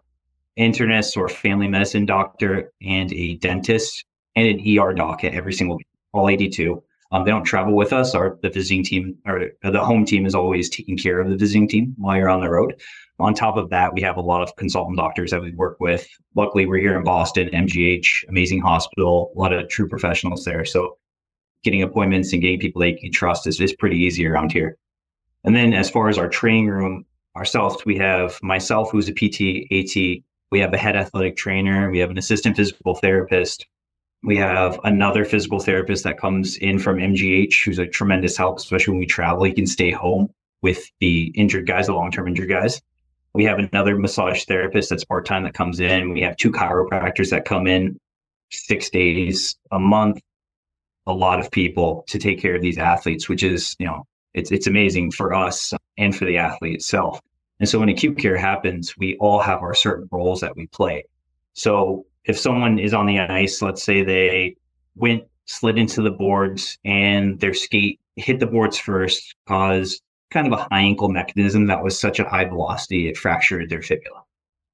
internist, 0.58 1.16
or 1.16 1.30
family 1.30 1.68
medicine 1.68 2.06
doctor, 2.06 2.72
and 2.82 3.12
a 3.14 3.36
dentist, 3.36 4.06
and 4.36 4.48
an 4.48 4.80
ER 4.80 4.94
doc 4.94 5.24
at 5.24 5.34
every 5.34 5.54
single 5.54 5.80
all 6.12 6.30
82. 6.30 6.82
Um, 7.12 7.24
they 7.24 7.32
don't 7.32 7.44
travel 7.44 7.74
with 7.74 7.94
us. 7.94 8.14
Our 8.14 8.38
the 8.42 8.50
visiting 8.50 8.84
team 8.84 9.18
or 9.26 9.50
the 9.64 9.84
home 9.84 10.06
team 10.06 10.26
is 10.26 10.36
always 10.36 10.70
taking 10.70 10.98
care 10.98 11.20
of 11.20 11.30
the 11.30 11.38
visiting 11.38 11.68
team 11.68 11.96
while 11.98 12.18
you're 12.18 12.30
on 12.30 12.42
the 12.42 12.50
road. 12.50 12.80
On 13.20 13.34
top 13.34 13.58
of 13.58 13.70
that, 13.70 13.94
we 13.94 14.02
have 14.02 14.18
a 14.18 14.22
lot 14.22 14.42
of 14.42 14.56
consultant 14.56 14.98
doctors 14.98 15.32
that 15.32 15.42
we 15.42 15.52
work 15.52 15.78
with. 15.80 16.08
Luckily, 16.36 16.66
we're 16.66 16.80
here 16.80 16.98
in 16.98 17.04
Boston, 17.04 17.50
MGH, 17.50 18.30
amazing 18.30 18.62
hospital, 18.62 19.32
a 19.36 19.40
lot 19.40 19.52
of 19.52 19.68
true 19.68 19.88
professionals 19.88 20.46
there. 20.46 20.64
So 20.64 20.98
getting 21.64 21.84
appointments 21.84 22.32
and 22.32 22.42
getting 22.42 22.60
people 22.60 22.80
they 22.80 22.94
can 22.94 23.12
trust 23.12 23.46
is, 23.46 23.60
is 23.60 23.74
pretty 23.74 23.98
easy 23.98 24.26
around 24.26 24.52
here. 24.52 24.78
And 25.44 25.56
then 25.56 25.74
as 25.74 25.90
far 25.90 26.10
as 26.10 26.18
our 26.18 26.30
training 26.30 26.68
room 26.68 27.06
ourselves, 27.36 27.86
we 27.86 27.98
have 27.98 28.40
myself, 28.42 28.92
who's 28.92 29.10
a 29.10 29.14
PT, 29.14 29.68
AT. 29.72 30.24
We 30.52 30.60
have 30.60 30.74
a 30.74 30.78
head 30.78 30.96
athletic 30.96 31.36
trainer. 31.36 31.92
We 31.92 32.00
have 32.00 32.10
an 32.10 32.18
assistant 32.18 32.56
physical 32.56 32.96
therapist. 32.96 33.68
We 34.24 34.36
have 34.38 34.80
another 34.84 35.24
physical 35.24 35.60
therapist 35.60 36.04
that 36.04 36.20
comes 36.20 36.58
in 36.58 36.80
from 36.80 36.98
MGH 36.98 37.64
who's 37.64 37.80
a 37.80 37.88
tremendous 37.88 38.36
help, 38.36 38.58
especially 38.58 38.92
when 38.92 39.00
we 39.00 39.06
travel. 39.06 39.44
He 39.44 39.54
can 39.54 39.68
stay 39.68 39.92
home 39.92 40.30
with 40.62 40.90
the 41.00 41.32
injured 41.36 41.68
guys, 41.68 41.88
the 41.88 41.94
long 41.94 42.12
term 42.12 42.28
injured 42.28 42.50
guys. 42.50 42.82
We 43.34 43.44
have 43.46 43.60
another 43.60 43.98
massage 43.98 44.46
therapist 44.46 44.90
that's 44.90 45.06
part 45.06 45.26
time 45.26 45.44
that 45.44 45.54
comes 45.54 45.80
in. 45.80 46.14
We 46.14 46.22
have 46.22 46.38
two 46.38 46.52
chiropractors 46.52 47.30
that 47.30 47.46
come 47.46 47.68
in 47.68 48.00
six 48.52 48.90
days 48.90 49.56
a 49.72 49.80
month. 49.80 50.20
A 51.08 51.14
lot 51.14 51.40
of 51.40 51.50
people 51.52 52.04
to 52.08 52.20
take 52.20 52.40
care 52.40 52.56
of 52.56 52.62
these 52.62 52.78
athletes, 52.78 53.30
which 53.30 53.44
is, 53.44 53.76
you 53.80 53.86
know, 53.86 54.06
it's 54.34 54.52
it's 54.52 54.68
amazing 54.68 55.12
for 55.12 55.34
us 55.34 55.74
and 55.98 56.16
for 56.16 56.26
the 56.26 56.38
athlete 56.38 56.76
itself. 56.76 57.20
And 57.60 57.68
so 57.68 57.80
when 57.80 57.90
acute 57.90 58.18
care 58.18 58.38
happens, 58.38 58.96
we 58.98 59.18
all 59.20 59.40
have 59.40 59.62
our 59.62 59.74
certain 59.74 60.08
roles 60.12 60.42
that 60.42 60.56
we 60.56 60.68
play. 60.68 61.04
So 61.54 62.06
if 62.26 62.38
someone 62.38 62.80
is 62.80 62.94
on 62.94 63.06
the 63.06 63.20
ice, 63.20 63.62
let's 63.62 63.84
say 63.84 64.04
they 64.04 64.56
went, 64.96 65.24
slid 65.46 65.78
into 65.78 66.02
the 66.02 66.12
boards 66.12 66.78
and 66.86 67.40
their 67.40 67.54
skate 67.54 68.00
hit 68.16 68.40
the 68.40 68.46
boards 68.46 68.78
first, 68.78 69.36
caused 69.48 70.02
kind 70.32 70.48
of 70.48 70.54
a 70.54 70.68
high 70.72 70.82
ankle 70.82 71.10
mechanism 71.10 71.68
that 71.68 71.84
was 71.84 72.00
such 72.00 72.20
a 72.20 72.28
high 72.28 72.46
velocity, 72.46 73.08
it 73.08 73.18
fractured 73.18 73.70
their 73.70 73.82
fibula. 73.82 74.22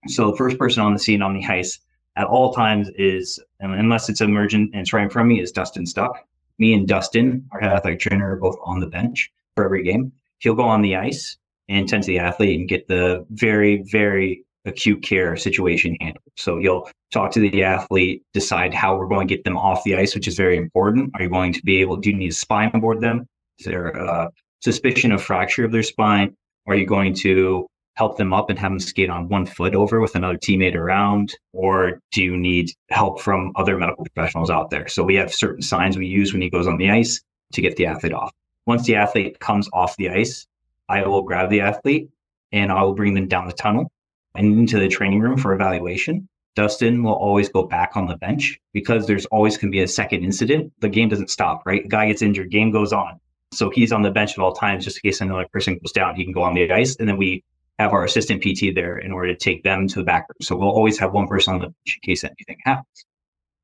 So 0.08 0.32
the 0.32 0.38
first 0.38 0.58
person 0.58 0.84
on 0.84 0.94
the 0.94 1.00
scene 1.00 1.22
on 1.22 1.34
the 1.34 1.46
ice 1.46 1.80
at 2.16 2.28
all 2.28 2.54
times 2.54 2.90
is, 2.98 3.40
unless 3.60 4.10
it's 4.10 4.22
emergent 4.22 4.72
and 4.74 4.82
it's 4.82 4.94
right 4.94 5.04
in 5.04 5.10
front 5.10 5.28
of 5.28 5.30
me, 5.30 5.42
is 5.42 5.52
Dustin 5.52 5.86
Stuck. 5.86 6.26
Me 6.60 6.74
and 6.74 6.88
Dustin, 6.88 7.48
our 7.52 7.62
athletic 7.64 8.00
trainer, 8.00 8.34
are 8.34 8.38
both 8.38 8.58
on 8.64 8.80
the 8.80 8.88
bench 8.88 9.32
for 9.56 9.66
every 9.66 9.84
game. 9.84 10.12
He'll 10.40 10.56
go 10.56 10.64
on 10.64 10.82
the 10.82 10.96
ice 10.96 11.38
and 11.68 11.90
tend 11.90 12.04
to 12.04 12.08
the 12.08 12.20
athlete 12.20 12.60
and 12.60 12.70
get 12.70 12.88
the 12.88 13.26
very, 13.32 13.84
very 13.92 14.46
acute 14.66 15.04
care 15.04 15.36
situation 15.36 15.98
handled. 16.00 16.24
So 16.38 16.58
you'll 16.58 16.90
talk 17.12 17.32
to 17.32 17.40
the 17.40 17.64
athlete, 17.64 18.24
decide 18.34 18.74
how 18.74 18.98
we're 18.98 19.08
going 19.08 19.28
to 19.28 19.36
get 19.36 19.44
them 19.44 19.58
off 19.58 19.84
the 19.84 19.96
ice, 19.96 20.16
which 20.16 20.28
is 20.28 20.36
very 20.36 20.58
important. 20.58 21.12
Are 21.16 21.24
you 21.24 21.30
going 21.30 21.54
to 21.54 21.64
be 21.64 21.82
able, 21.82 21.98
do 21.98 22.10
you 22.10 22.16
need 22.16 22.30
to 22.30 22.36
spine 22.36 22.72
board 22.80 23.02
them? 23.02 23.28
Is 23.60 23.66
there 23.66 23.88
a 23.90 24.30
suspicion 24.62 25.12
of 25.12 25.22
fracture 25.22 25.66
of 25.66 25.72
their 25.72 25.84
spine? 25.84 26.36
Are 26.68 26.76
you 26.76 26.86
going 26.86 27.14
to 27.16 27.68
help 27.96 28.18
them 28.18 28.34
up 28.34 28.50
and 28.50 28.60
have 28.60 28.72
them 28.72 28.80
skate 28.80 29.10
on 29.10 29.30
one 29.30 29.46
foot 29.46 29.74
over 29.74 30.02
with 30.02 30.16
another 30.16 30.38
teammate 30.38 30.76
around? 30.76 31.36
Or 31.54 32.00
do 32.12 32.24
you 32.24 32.38
need 32.38 32.72
help 32.90 33.22
from 33.22 33.52
other 33.56 33.78
medical 33.78 34.06
professionals 34.06 34.50
out 34.50 34.70
there? 34.70 34.88
So 34.88 35.04
we 35.04 35.16
have 35.16 35.34
certain 35.34 35.62
signs 35.62 35.98
we 35.98 36.08
use 36.08 36.34
when 36.34 36.42
he 36.42 36.50
goes 36.50 36.68
on 36.68 36.78
the 36.78 36.90
ice 36.90 37.22
to 37.54 37.62
get 37.62 37.78
the 37.78 37.86
athlete 37.86 38.14
off. 38.14 38.32
Once 38.66 38.86
the 38.86 38.96
athlete 38.96 39.40
comes 39.40 39.70
off 39.74 39.96
the 39.98 40.10
ice, 40.10 40.48
I 40.90 41.06
will 41.06 41.22
grab 41.22 41.50
the 41.50 41.62
athlete 41.62 42.10
and 42.52 42.72
I 42.72 42.84
will 42.84 42.96
bring 42.96 43.14
them 43.14 43.28
down 43.28 43.48
the 43.48 43.54
tunnel 43.54 43.92
and 44.36 44.60
into 44.60 44.80
the 44.80 44.88
training 44.88 45.22
room 45.22 45.38
for 45.38 45.54
evaluation. 45.54 46.28
Dustin 46.56 47.04
will 47.04 47.14
always 47.14 47.50
go 47.50 47.64
back 47.64 47.96
on 47.96 48.08
the 48.08 48.18
bench 48.18 48.60
because 48.74 49.08
there's 49.08 49.26
always 49.28 49.58
going 49.58 49.72
to 49.72 49.76
be 49.76 49.82
a 49.82 49.88
second 49.88 50.24
incident. 50.24 50.72
The 50.80 50.90
game 50.90 51.10
doesn't 51.10 51.30
stop, 51.30 51.64
right? 51.66 51.84
The 51.84 51.90
guy 51.90 52.08
gets 52.08 52.22
injured, 52.22 52.50
game 52.50 52.72
goes 52.72 52.94
on. 52.94 53.20
So 53.52 53.70
he's 53.70 53.92
on 53.92 54.02
the 54.02 54.12
bench 54.12 54.34
at 54.34 54.40
all 54.40 54.54
times 54.54 54.84
just 54.84 54.98
in 54.98 55.10
case 55.10 55.22
another 55.22 55.48
person 55.52 55.80
goes 55.82 55.92
down, 55.92 56.16
he 56.16 56.24
can 56.24 56.34
go 56.34 56.44
on 56.44 56.54
the 56.54 56.72
ice. 56.72 56.96
And 56.98 57.08
then 57.08 57.18
we 57.18 57.44
have 57.80 57.94
our 57.94 58.04
assistant 58.04 58.42
PT 58.42 58.74
there 58.74 58.98
in 58.98 59.12
order 59.12 59.34
to 59.34 59.38
take 59.38 59.64
them 59.64 59.88
to 59.88 60.00
the 60.00 60.04
back 60.04 60.28
room. 60.30 60.38
So 60.42 60.56
we'll 60.56 60.70
always 60.70 60.98
have 61.00 61.14
one 61.14 61.28
person 61.28 61.54
on 61.54 61.60
the 61.60 61.68
bench 61.68 62.00
in 62.02 62.10
case 62.10 62.24
anything 62.24 62.58
happens. 62.64 63.06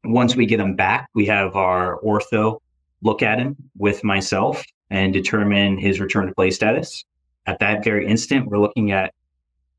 Once 0.03 0.35
we 0.35 0.45
get 0.45 0.59
him 0.59 0.75
back, 0.75 1.09
we 1.13 1.25
have 1.27 1.55
our 1.55 1.99
ortho 2.01 2.59
look 3.01 3.21
at 3.21 3.39
him 3.39 3.55
with 3.77 4.03
myself 4.03 4.63
and 4.89 5.13
determine 5.13 5.77
his 5.77 5.99
return 5.99 6.27
to 6.27 6.33
play 6.33 6.51
status. 6.51 7.03
At 7.45 7.59
that 7.59 7.83
very 7.83 8.07
instant, 8.07 8.47
we're 8.47 8.59
looking 8.59 8.91
at 8.91 9.13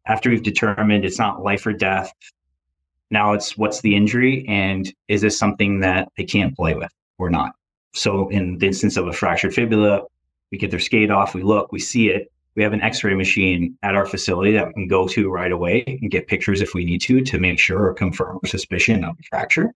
after 0.06 0.30
we've 0.30 0.42
determined 0.42 1.04
it's 1.04 1.18
not 1.18 1.42
life 1.42 1.64
or 1.66 1.72
death, 1.72 2.12
now 3.10 3.34
it's 3.34 3.56
what's 3.56 3.82
the 3.82 3.94
injury 3.94 4.44
and 4.48 4.92
is 5.06 5.20
this 5.20 5.38
something 5.38 5.80
that 5.80 6.08
they 6.16 6.24
can't 6.24 6.56
play 6.56 6.74
with 6.74 6.90
or 7.18 7.30
not? 7.30 7.52
So 7.92 8.28
in 8.28 8.58
the 8.58 8.66
instance 8.66 8.96
of 8.96 9.06
a 9.06 9.12
fractured 9.12 9.54
fibula, 9.54 10.02
we 10.50 10.58
get 10.58 10.70
their 10.70 10.80
skate 10.80 11.10
off, 11.10 11.34
we 11.34 11.42
look, 11.42 11.72
we 11.72 11.78
see 11.78 12.08
it. 12.08 12.30
We 12.54 12.62
have 12.62 12.74
an 12.74 12.82
x-ray 12.82 13.14
machine 13.14 13.78
at 13.82 13.94
our 13.94 14.04
facility 14.04 14.52
that 14.52 14.66
we 14.66 14.72
can 14.74 14.88
go 14.88 15.08
to 15.08 15.30
right 15.30 15.50
away 15.50 15.84
and 16.02 16.10
get 16.10 16.26
pictures 16.26 16.60
if 16.60 16.74
we 16.74 16.84
need 16.84 17.00
to 17.02 17.22
to 17.22 17.38
make 17.38 17.58
sure 17.58 17.86
or 17.86 17.94
confirm 17.94 18.40
suspicion 18.44 19.04
of 19.04 19.16
a 19.18 19.22
fracture. 19.22 19.72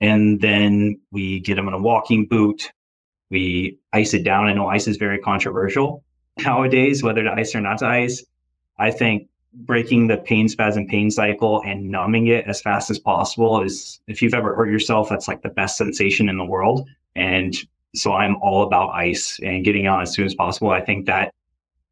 And 0.00 0.40
then 0.40 1.00
we 1.10 1.40
get 1.40 1.56
them 1.56 1.66
in 1.66 1.74
a 1.74 1.80
walking 1.80 2.26
boot. 2.26 2.70
We 3.30 3.78
ice 3.92 4.14
it 4.14 4.22
down. 4.22 4.46
I 4.46 4.52
know 4.52 4.68
ice 4.68 4.86
is 4.86 4.98
very 4.98 5.18
controversial 5.18 6.04
nowadays, 6.44 7.02
whether 7.02 7.24
to 7.24 7.32
ice 7.32 7.54
or 7.54 7.60
not 7.60 7.78
to 7.78 7.86
ice. 7.86 8.24
I 8.78 8.92
think 8.92 9.28
breaking 9.54 10.06
the 10.06 10.16
pain 10.16 10.48
spasm 10.48 10.86
pain 10.86 11.10
cycle 11.10 11.62
and 11.66 11.90
numbing 11.90 12.28
it 12.28 12.46
as 12.46 12.60
fast 12.60 12.88
as 12.90 12.98
possible 12.98 13.62
is 13.62 14.00
if 14.06 14.22
you've 14.22 14.34
ever 14.34 14.54
hurt 14.54 14.70
yourself 14.70 15.10
that's 15.10 15.28
like 15.28 15.42
the 15.42 15.50
best 15.50 15.76
sensation 15.76 16.28
in 16.30 16.38
the 16.38 16.44
world 16.44 16.88
and 17.16 17.56
so 17.94 18.12
i'm 18.12 18.36
all 18.36 18.62
about 18.62 18.90
ice 18.90 19.38
and 19.42 19.64
getting 19.64 19.86
on 19.86 20.02
as 20.02 20.12
soon 20.14 20.26
as 20.26 20.34
possible 20.34 20.70
i 20.70 20.80
think 20.80 21.06
that 21.06 21.34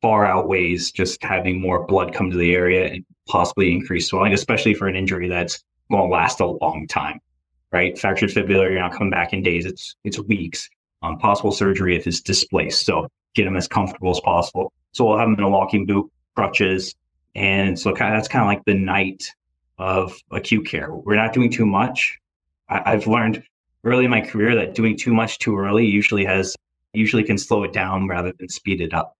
far 0.00 0.25
outweighs 0.25 0.91
just 0.91 1.23
having 1.23 1.61
more 1.61 1.87
blood 1.87 2.15
come 2.15 2.31
to 2.31 2.37
the 2.37 2.55
area 2.55 2.91
and 2.91 3.05
possibly 3.29 3.71
increase 3.71 4.09
swelling 4.09 4.33
especially 4.33 4.75
for 4.75 4.89
an 4.89 4.97
injury 4.97 5.29
that's 5.29 5.62
going 5.91 6.03
to 6.03 6.09
last 6.09 6.41
a 6.41 6.47
long 6.47 6.87
time 6.89 7.21
right 7.73 7.99
fractured 7.99 8.31
fibula 8.31 8.65
you're 8.65 8.79
not 8.79 8.93
coming 8.93 9.11
back 9.11 9.33
in 9.33 9.43
days 9.43 9.67
it's 9.67 9.95
it's 10.05 10.19
weeks 10.21 10.69
um, 11.03 11.19
possible 11.19 11.53
surgery 11.53 11.97
if 11.97 12.07
it's 12.07 12.21
displaced 12.21 12.85
so 12.85 13.09
get 13.35 13.45
them 13.45 13.57
as 13.57 13.69
comfortable 13.69 14.11
as 14.11 14.21
possible 14.21 14.73
so 14.93 15.05
we'll 15.05 15.19
have 15.19 15.27
them 15.27 15.35
in 15.35 15.45
a 15.45 15.49
walking 15.49 15.87
boot 15.87 16.11
crutches 16.35 16.95
and 17.35 17.79
so 17.79 17.95
kind 17.95 18.15
of, 18.15 18.19
that's 18.19 18.29
kind 18.29 18.43
of 18.43 18.49
like 18.49 18.65
the 18.65 18.75
night 18.75 19.25
of 19.79 20.17
acute 20.31 20.67
care. 20.67 20.93
We're 20.93 21.17
not 21.17 21.33
doing 21.33 21.50
too 21.50 21.67
much. 21.67 22.19
I, 22.69 22.93
I've 22.93 23.07
learned 23.07 23.43
early 23.84 24.04
in 24.04 24.10
my 24.10 24.20
career 24.20 24.54
that 24.54 24.75
doing 24.75 24.96
too 24.96 25.14
much 25.14 25.38
too 25.38 25.58
early 25.58 25.87
usually 25.87 26.25
has 26.25 26.56
usually 26.92 27.22
can 27.22 27.38
slow 27.38 27.62
it 27.62 27.72
down 27.72 28.08
rather 28.08 28.32
than 28.38 28.49
speed 28.49 28.80
it 28.80 28.92
up. 28.92 29.16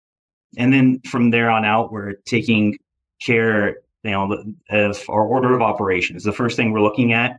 And 0.57 0.73
then 0.73 1.01
from 1.09 1.31
there 1.31 1.51
on 1.51 1.65
out, 1.65 1.93
we're 1.93 2.15
taking 2.27 2.77
care, 3.23 3.77
you 4.03 4.11
know, 4.11 4.45
of 4.71 5.05
our 5.09 5.25
order 5.25 5.55
of 5.55 5.63
operations. 5.63 6.25
The 6.25 6.33
first 6.33 6.57
thing 6.57 6.73
we're 6.73 6.81
looking 6.81 7.13
at 7.13 7.39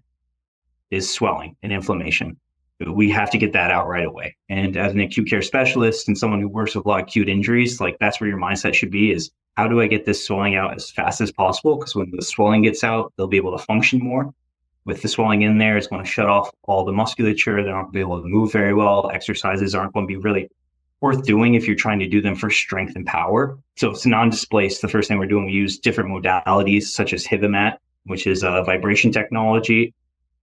is 0.89 1.11
swelling 1.11 1.55
and 1.63 1.71
inflammation. 1.71 2.37
We 2.85 3.09
have 3.11 3.29
to 3.31 3.37
get 3.37 3.53
that 3.53 3.69
out 3.69 3.87
right 3.87 4.05
away. 4.05 4.35
And 4.49 4.75
as 4.75 4.93
an 4.93 5.01
acute 5.01 5.29
care 5.29 5.41
specialist 5.41 6.07
and 6.07 6.17
someone 6.17 6.41
who 6.41 6.47
works 6.47 6.73
with 6.75 6.85
a 6.85 6.89
lot 6.89 7.01
of 7.01 7.07
acute 7.07 7.29
injuries, 7.29 7.79
like 7.79 7.97
that's 7.99 8.19
where 8.19 8.29
your 8.29 8.39
mindset 8.39 8.73
should 8.73 8.91
be 8.91 9.11
is 9.11 9.29
how 9.55 9.67
do 9.67 9.81
I 9.81 9.87
get 9.87 10.05
this 10.05 10.25
swelling 10.25 10.55
out 10.55 10.73
as 10.73 10.89
fast 10.89 11.21
as 11.21 11.31
possible? 11.31 11.75
Because 11.75 11.93
when 11.93 12.09
the 12.11 12.23
swelling 12.23 12.63
gets 12.63 12.83
out, 12.83 13.13
they'll 13.17 13.27
be 13.27 13.37
able 13.37 13.55
to 13.57 13.63
function 13.63 13.99
more. 13.99 14.33
With 14.85 15.01
the 15.01 15.07
swelling 15.07 15.43
in 15.43 15.57
there, 15.59 15.77
it's 15.77 15.87
going 15.87 16.03
to 16.03 16.09
shut 16.09 16.27
off 16.27 16.49
all 16.63 16.83
the 16.83 16.91
musculature. 16.91 17.63
They're 17.63 17.73
not 17.73 17.83
going 17.83 17.93
to 17.93 17.97
be 17.97 17.99
able 17.99 18.21
to 18.21 18.27
move 18.27 18.51
very 18.51 18.73
well. 18.73 19.11
Exercises 19.13 19.75
aren't 19.75 19.93
going 19.93 20.07
to 20.07 20.11
be 20.11 20.17
really 20.17 20.49
worth 21.01 21.23
doing 21.23 21.55
if 21.55 21.67
you're 21.67 21.75
trying 21.75 21.99
to 21.99 22.07
do 22.07 22.21
them 22.21 22.35
for 22.35 22.49
strength 22.49 22.95
and 22.95 23.05
power. 23.05 23.57
So 23.75 23.91
it's 23.91 24.05
non-displaced. 24.05 24.81
The 24.81 24.87
first 24.87 25.07
thing 25.07 25.19
we're 25.19 25.27
doing, 25.27 25.45
we 25.45 25.51
use 25.51 25.79
different 25.79 26.09
modalities 26.09 26.83
such 26.83 27.13
as 27.13 27.25
HivaMat, 27.25 27.77
which 28.05 28.25
is 28.25 28.43
a 28.43 28.63
vibration 28.63 29.11
technology, 29.11 29.93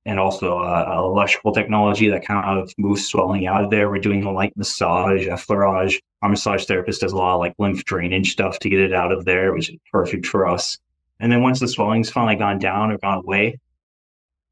and 0.07 0.18
also 0.18 0.59
uh, 0.59 0.95
electrical 0.97 1.52
technology 1.52 2.09
that 2.09 2.25
kind 2.25 2.59
of 2.59 2.73
moves 2.78 3.07
swelling 3.07 3.47
out 3.47 3.64
of 3.64 3.71
there. 3.71 3.90
We're 3.90 3.99
doing 3.99 4.25
a 4.25 4.33
light 4.33 4.57
massage, 4.57 5.26
effleurage. 5.26 6.00
Our 6.23 6.30
massage 6.30 6.64
therapist 6.64 7.02
does 7.02 7.12
a 7.12 7.16
lot 7.16 7.35
of 7.35 7.40
like 7.40 7.54
lymph 7.59 7.85
drainage 7.85 8.33
stuff 8.33 8.59
to 8.61 8.68
get 8.68 8.80
it 8.80 8.92
out 8.92 9.12
of 9.12 9.25
there, 9.25 9.52
which 9.52 9.71
is 9.71 9.76
perfect 9.92 10.26
for 10.26 10.47
us. 10.47 10.78
And 11.21 11.30
then 11.30 11.42
once 11.42 11.61
the 11.61 11.68
swelling's 11.68 12.11
finally 12.11 12.37
gone 12.37 12.59
down 12.59 12.90
or 12.90 12.99
gone 12.99 13.18
away, 13.18 13.59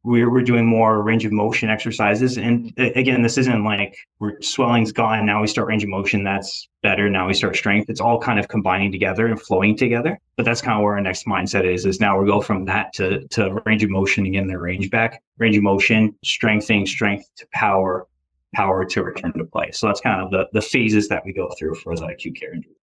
we're, 0.07 0.31
we're 0.31 0.43
doing 0.43 0.65
more 0.65 1.03
range 1.03 1.25
of 1.25 1.33
motion 1.33 1.69
exercises. 1.69 2.39
And 2.39 2.73
again, 2.79 3.23
this 3.23 3.37
isn't 3.37 3.65
like 3.65 3.97
we're 4.21 4.41
swelling's 4.41 4.93
gone. 4.93 5.27
Now 5.27 5.41
we 5.41 5.49
start 5.49 5.67
range 5.67 5.83
of 5.83 5.89
motion. 5.89 6.23
That's 6.23 6.69
better. 6.81 7.11
Now 7.11 7.27
we 7.27 7.35
start 7.35 7.57
strength. 7.57 7.91
It's 7.91 8.01
all 8.01 8.21
kind 8.21 8.39
of 8.39 8.47
combining 8.47 8.93
together 8.93 9.27
and 9.27 9.41
flowing 9.41 9.77
together. 9.77 10.17
But 10.37 10.47
that's 10.47 10.63
kind 10.63 10.79
of 10.79 10.85
where 10.85 10.95
our 10.95 11.01
next 11.01 11.27
mindset 11.27 11.65
is, 11.65 11.85
is 11.85 11.99
now 11.99 12.21
we 12.21 12.27
go 12.27 12.41
from 12.41 12.67
that 12.67 12.93
to, 12.95 13.27
to 13.29 13.61
range 13.67 13.83
of 13.83 13.91
motion 13.91 14.27
again, 14.27 14.47
the 14.47 14.59
range 14.59 14.91
back, 14.91 15.23
range 15.39 15.57
of 15.57 15.65
motion, 15.65 16.15
strengthening, 16.25 16.87
strength 16.87 17.29
to 17.39 17.47
power, 17.53 18.07
power 18.55 18.85
to 18.85 19.03
return 19.03 19.33
to 19.33 19.45
play. 19.45 19.73
So 19.73 19.89
that's 19.89 20.01
kind 20.01 20.23
of 20.23 20.31
the, 20.31 20.47
the 20.53 20.63
phases 20.63 21.09
that 21.09 21.25
we 21.27 21.33
go 21.33 21.51
through 21.59 21.75
for 21.75 21.97
the 21.97 22.07
acute 22.07 22.39
care 22.39 22.55
injury 22.55 22.77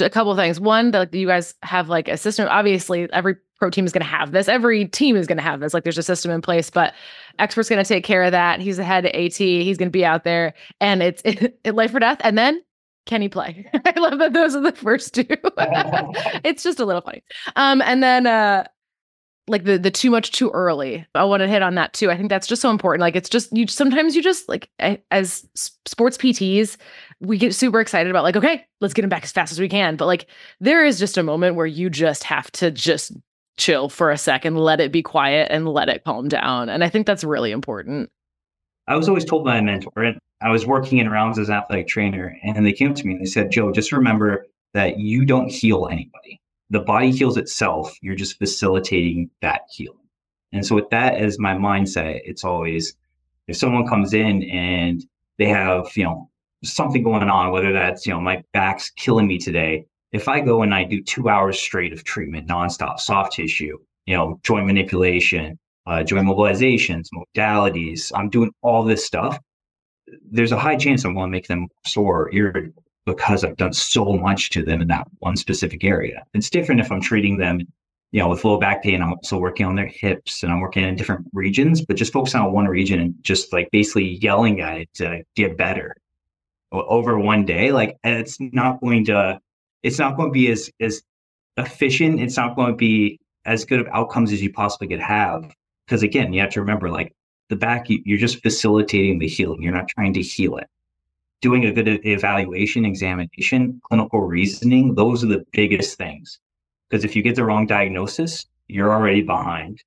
a 0.00 0.10
couple 0.10 0.36
things. 0.36 0.60
One, 0.60 0.92
that 0.92 1.12
you 1.12 1.26
guys 1.26 1.54
have 1.62 1.88
like 1.88 2.06
a 2.06 2.16
system. 2.16 2.46
Obviously, 2.48 3.10
every 3.12 3.36
pro 3.60 3.70
team 3.70 3.84
is 3.84 3.92
going 3.92 4.04
to 4.04 4.10
have 4.10 4.32
this. 4.32 4.48
Every 4.48 4.86
team 4.86 5.14
is 5.14 5.26
going 5.26 5.38
to 5.38 5.44
have 5.44 5.60
this. 5.60 5.72
Like 5.72 5.84
there's 5.84 5.98
a 5.98 6.02
system 6.02 6.32
in 6.32 6.42
place, 6.42 6.70
but 6.70 6.94
expert's 7.38 7.68
going 7.68 7.82
to 7.82 7.88
take 7.88 8.04
care 8.04 8.24
of 8.24 8.32
that. 8.32 8.60
He's 8.60 8.78
the 8.78 8.84
head 8.84 9.06
AT. 9.06 9.36
He's 9.36 9.76
going 9.76 9.88
to 9.88 9.92
be 9.92 10.04
out 10.04 10.24
there, 10.24 10.54
and 10.80 11.02
it's 11.02 11.22
it, 11.24 11.60
it, 11.64 11.74
life 11.74 11.94
or 11.94 12.00
death. 12.00 12.18
And 12.24 12.36
then 12.36 12.60
can 13.06 13.22
he 13.22 13.28
play? 13.28 13.70
I 13.86 13.98
love 13.98 14.18
that 14.18 14.32
those 14.32 14.56
are 14.56 14.62
the 14.62 14.72
first 14.72 15.14
two. 15.14 15.26
it's 15.28 16.62
just 16.62 16.80
a 16.80 16.84
little 16.84 17.02
funny. 17.02 17.22
Um, 17.54 17.82
and 17.82 18.02
then 18.02 18.26
uh, 18.26 18.64
like 19.46 19.64
the 19.64 19.78
the 19.78 19.90
too 19.90 20.10
much 20.10 20.32
too 20.32 20.50
early. 20.50 21.06
I 21.14 21.24
want 21.24 21.40
to 21.42 21.48
hit 21.48 21.62
on 21.62 21.74
that 21.74 21.92
too. 21.92 22.10
I 22.10 22.16
think 22.16 22.30
that's 22.30 22.46
just 22.46 22.62
so 22.62 22.70
important. 22.70 23.02
Like 23.02 23.16
it's 23.16 23.28
just 23.28 23.54
you 23.54 23.66
sometimes 23.66 24.16
you 24.16 24.22
just 24.22 24.48
like 24.48 24.70
as 25.10 25.46
sports 25.84 26.16
PTs, 26.16 26.76
we 27.20 27.36
get 27.36 27.54
super 27.54 27.80
excited 27.80 28.08
about 28.10 28.22
like 28.22 28.36
okay, 28.36 28.64
let's 28.80 28.94
get 28.94 29.04
him 29.04 29.10
back 29.10 29.24
as 29.24 29.32
fast 29.32 29.52
as 29.52 29.60
we 29.60 29.68
can. 29.68 29.96
But 29.96 30.06
like 30.06 30.26
there 30.60 30.84
is 30.84 30.98
just 30.98 31.18
a 31.18 31.22
moment 31.22 31.56
where 31.56 31.66
you 31.66 31.90
just 31.90 32.24
have 32.24 32.50
to 32.52 32.70
just 32.70 33.12
chill 33.56 33.88
for 33.88 34.10
a 34.10 34.18
second, 34.18 34.56
let 34.56 34.80
it 34.80 34.92
be 34.92 35.02
quiet 35.02 35.48
and 35.50 35.68
let 35.68 35.88
it 35.88 36.04
calm 36.04 36.28
down. 36.28 36.68
And 36.68 36.82
I 36.82 36.88
think 36.88 37.06
that's 37.06 37.24
really 37.24 37.50
important. 37.50 38.10
I 38.86 38.96
was 38.96 39.08
always 39.08 39.24
told 39.24 39.44
by 39.44 39.58
a 39.58 39.62
mentor, 39.62 40.02
and 40.02 40.18
I 40.42 40.50
was 40.50 40.66
working 40.66 40.98
in 40.98 41.08
rounds 41.08 41.38
as 41.38 41.48
an 41.48 41.54
athletic 41.54 41.86
trainer, 41.86 42.36
and 42.42 42.66
they 42.66 42.72
came 42.72 42.94
to 42.94 43.06
me 43.06 43.12
and 43.12 43.20
they 43.20 43.26
said, 43.26 43.52
Joe, 43.52 43.70
just 43.70 43.92
remember 43.92 44.46
that 44.74 44.98
you 44.98 45.24
don't 45.24 45.50
heal 45.50 45.88
anybody. 45.90 46.40
The 46.70 46.80
body 46.80 47.10
heals 47.10 47.36
itself. 47.36 47.94
You're 48.00 48.16
just 48.16 48.38
facilitating 48.38 49.30
that 49.42 49.62
healing. 49.70 49.96
And 50.52 50.66
so, 50.66 50.74
with 50.74 50.90
that 50.90 51.14
as 51.16 51.38
my 51.38 51.54
mindset, 51.54 52.20
it's 52.24 52.44
always 52.44 52.94
if 53.46 53.56
someone 53.56 53.86
comes 53.86 54.14
in 54.14 54.42
and 54.44 55.04
they 55.38 55.46
have, 55.46 55.96
you 55.96 56.04
know, 56.04 56.30
something 56.62 57.02
going 57.02 57.22
on, 57.28 57.52
whether 57.52 57.72
that's, 57.72 58.06
you 58.06 58.12
know, 58.12 58.20
my 58.20 58.42
back's 58.52 58.90
killing 58.90 59.26
me 59.26 59.38
today. 59.38 59.86
If 60.12 60.28
I 60.28 60.40
go 60.40 60.62
and 60.62 60.74
I 60.74 60.84
do 60.84 61.02
two 61.02 61.28
hours 61.28 61.58
straight 61.58 61.92
of 61.92 62.04
treatment, 62.04 62.48
nonstop, 62.48 62.98
soft 62.98 63.34
tissue, 63.34 63.78
you 64.06 64.16
know, 64.16 64.40
joint 64.42 64.66
manipulation, 64.66 65.58
uh, 65.86 66.02
joint 66.02 66.26
mobilizations, 66.26 67.08
modalities, 67.14 68.10
I'm 68.14 68.28
doing 68.28 68.52
all 68.62 68.82
this 68.82 69.04
stuff. 69.04 69.38
There's 70.30 70.52
a 70.52 70.58
high 70.58 70.76
chance 70.76 71.04
I'm 71.04 71.14
going 71.14 71.28
to 71.28 71.30
make 71.30 71.46
them 71.46 71.68
sore 71.86 72.22
or 72.22 72.34
irritable 72.34 72.82
because 73.06 73.44
I've 73.44 73.56
done 73.56 73.72
so 73.72 74.14
much 74.14 74.50
to 74.50 74.64
them 74.64 74.82
in 74.82 74.88
that 74.88 75.06
one 75.18 75.36
specific 75.36 75.84
area. 75.84 76.24
It's 76.34 76.50
different 76.50 76.80
if 76.80 76.90
I'm 76.90 77.00
treating 77.00 77.38
them 77.38 77.60
you 78.12 78.20
know, 78.20 78.28
with 78.28 78.44
low 78.44 78.58
back 78.58 78.82
pain, 78.82 79.02
I'm 79.02 79.12
also 79.12 79.38
working 79.38 79.66
on 79.66 79.76
their 79.76 79.86
hips 79.86 80.42
and 80.42 80.52
I'm 80.52 80.60
working 80.60 80.82
in 80.82 80.96
different 80.96 81.26
regions, 81.32 81.84
but 81.84 81.96
just 81.96 82.12
focusing 82.12 82.40
on 82.40 82.52
one 82.52 82.66
region 82.66 83.00
and 83.00 83.14
just 83.20 83.52
like 83.52 83.68
basically 83.70 84.18
yelling 84.20 84.60
at 84.60 84.78
it 84.78 84.88
to 84.94 85.22
get 85.36 85.56
better 85.56 85.96
over 86.72 87.18
one 87.18 87.44
day, 87.44 87.72
like 87.72 87.96
it's 88.02 88.38
not 88.40 88.80
going 88.80 89.04
to, 89.06 89.40
it's 89.82 89.98
not 89.98 90.16
going 90.16 90.28
to 90.28 90.32
be 90.32 90.50
as, 90.50 90.70
as 90.80 91.02
efficient. 91.56 92.20
It's 92.20 92.36
not 92.36 92.56
going 92.56 92.72
to 92.72 92.76
be 92.76 93.20
as 93.44 93.64
good 93.64 93.80
of 93.80 93.88
outcomes 93.92 94.32
as 94.32 94.42
you 94.42 94.52
possibly 94.52 94.88
could 94.88 95.00
have. 95.00 95.54
Because 95.86 96.02
again, 96.02 96.32
you 96.32 96.40
have 96.40 96.50
to 96.50 96.60
remember 96.60 96.90
like 96.90 97.14
the 97.48 97.56
back, 97.56 97.86
you're 97.88 98.18
just 98.18 98.42
facilitating 98.42 99.18
the 99.18 99.26
healing. 99.26 99.62
You're 99.62 99.74
not 99.74 99.88
trying 99.88 100.12
to 100.14 100.22
heal 100.22 100.56
it. 100.56 100.68
Doing 101.40 101.64
a 101.64 101.72
good 101.72 101.88
evaluation, 102.04 102.84
examination, 102.84 103.80
clinical 103.88 104.20
reasoning, 104.20 104.94
those 104.94 105.24
are 105.24 105.28
the 105.28 105.44
biggest 105.52 105.96
things 105.96 106.38
because 106.90 107.04
if 107.04 107.14
you 107.14 107.22
get 107.22 107.36
the 107.36 107.44
wrong 107.44 107.66
diagnosis, 107.66 108.46
you're 108.68 108.92
already 108.92 109.22
behind. 109.22 109.82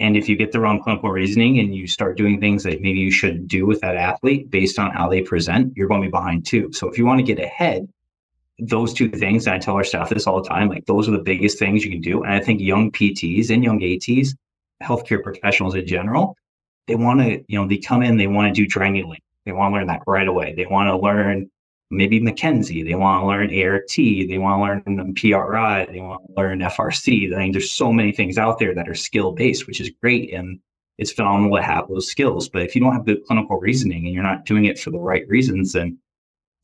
And 0.00 0.16
if 0.16 0.28
you 0.28 0.36
get 0.36 0.50
the 0.50 0.58
wrong 0.58 0.82
clinical 0.82 1.10
reasoning 1.10 1.60
and 1.60 1.74
you 1.74 1.86
start 1.86 2.16
doing 2.16 2.40
things 2.40 2.64
that 2.64 2.80
maybe 2.80 2.98
you 2.98 3.12
shouldn't 3.12 3.46
do 3.46 3.66
with 3.66 3.80
that 3.82 3.96
athlete 3.96 4.50
based 4.50 4.78
on 4.78 4.90
how 4.90 5.08
they 5.08 5.22
present, 5.22 5.72
you're 5.76 5.86
going 5.86 6.02
to 6.02 6.08
be 6.08 6.10
behind 6.10 6.44
too. 6.44 6.72
So 6.72 6.88
if 6.88 6.98
you 6.98 7.06
want 7.06 7.20
to 7.20 7.34
get 7.34 7.42
ahead, 7.42 7.88
those 8.58 8.92
two 8.92 9.08
things, 9.08 9.46
and 9.46 9.54
I 9.54 9.58
tell 9.58 9.74
our 9.74 9.84
staff 9.84 10.10
this 10.10 10.26
all 10.26 10.42
the 10.42 10.48
time, 10.48 10.68
like 10.68 10.86
those 10.86 11.08
are 11.08 11.12
the 11.12 11.18
biggest 11.18 11.58
things 11.58 11.84
you 11.84 11.90
can 11.90 12.00
do. 12.00 12.22
And 12.22 12.32
I 12.32 12.40
think 12.40 12.60
young 12.60 12.90
PTs 12.90 13.50
and 13.50 13.64
young 13.64 13.82
ATs, 13.82 14.34
healthcare 14.82 15.22
professionals 15.22 15.74
in 15.74 15.86
general, 15.86 16.36
they 16.86 16.94
want 16.94 17.20
to, 17.20 17.42
you 17.48 17.58
know, 17.58 17.66
they 17.66 17.78
come 17.78 18.02
in, 18.02 18.16
they 18.16 18.26
want 18.26 18.54
to 18.54 18.64
do 18.64 18.68
triangulating. 18.68 19.18
They 19.44 19.52
want 19.52 19.72
to 19.72 19.78
learn 19.78 19.86
that 19.88 20.02
right 20.06 20.28
away. 20.28 20.54
They 20.56 20.66
want 20.66 20.88
to 20.88 20.96
learn 20.96 21.50
maybe 21.90 22.20
McKenzie. 22.20 22.84
They 22.84 22.94
want 22.94 23.22
to 23.22 23.26
learn 23.26 23.62
ART. 23.62 23.88
They 23.96 24.38
want 24.38 24.84
to 24.84 24.92
learn 24.92 25.14
PRI. 25.14 25.86
They 25.86 26.00
want 26.00 26.22
to 26.26 26.34
learn 26.36 26.60
FRC. 26.60 27.34
I 27.34 27.38
mean, 27.38 27.52
there's 27.52 27.70
so 27.70 27.92
many 27.92 28.12
things 28.12 28.38
out 28.38 28.58
there 28.58 28.74
that 28.74 28.88
are 28.88 28.94
skill 28.94 29.32
based, 29.32 29.66
which 29.66 29.80
is 29.80 29.90
great. 30.00 30.32
And 30.32 30.58
it's 30.98 31.12
phenomenal 31.12 31.56
to 31.56 31.62
have 31.62 31.88
those 31.88 32.08
skills. 32.08 32.48
But 32.48 32.62
if 32.62 32.74
you 32.74 32.80
don't 32.80 32.92
have 32.94 33.04
good 33.04 33.24
clinical 33.26 33.58
reasoning 33.58 34.06
and 34.06 34.14
you're 34.14 34.22
not 34.22 34.46
doing 34.46 34.64
it 34.64 34.78
for 34.78 34.90
the 34.90 34.98
right 34.98 35.26
reasons, 35.28 35.72
then 35.72 35.98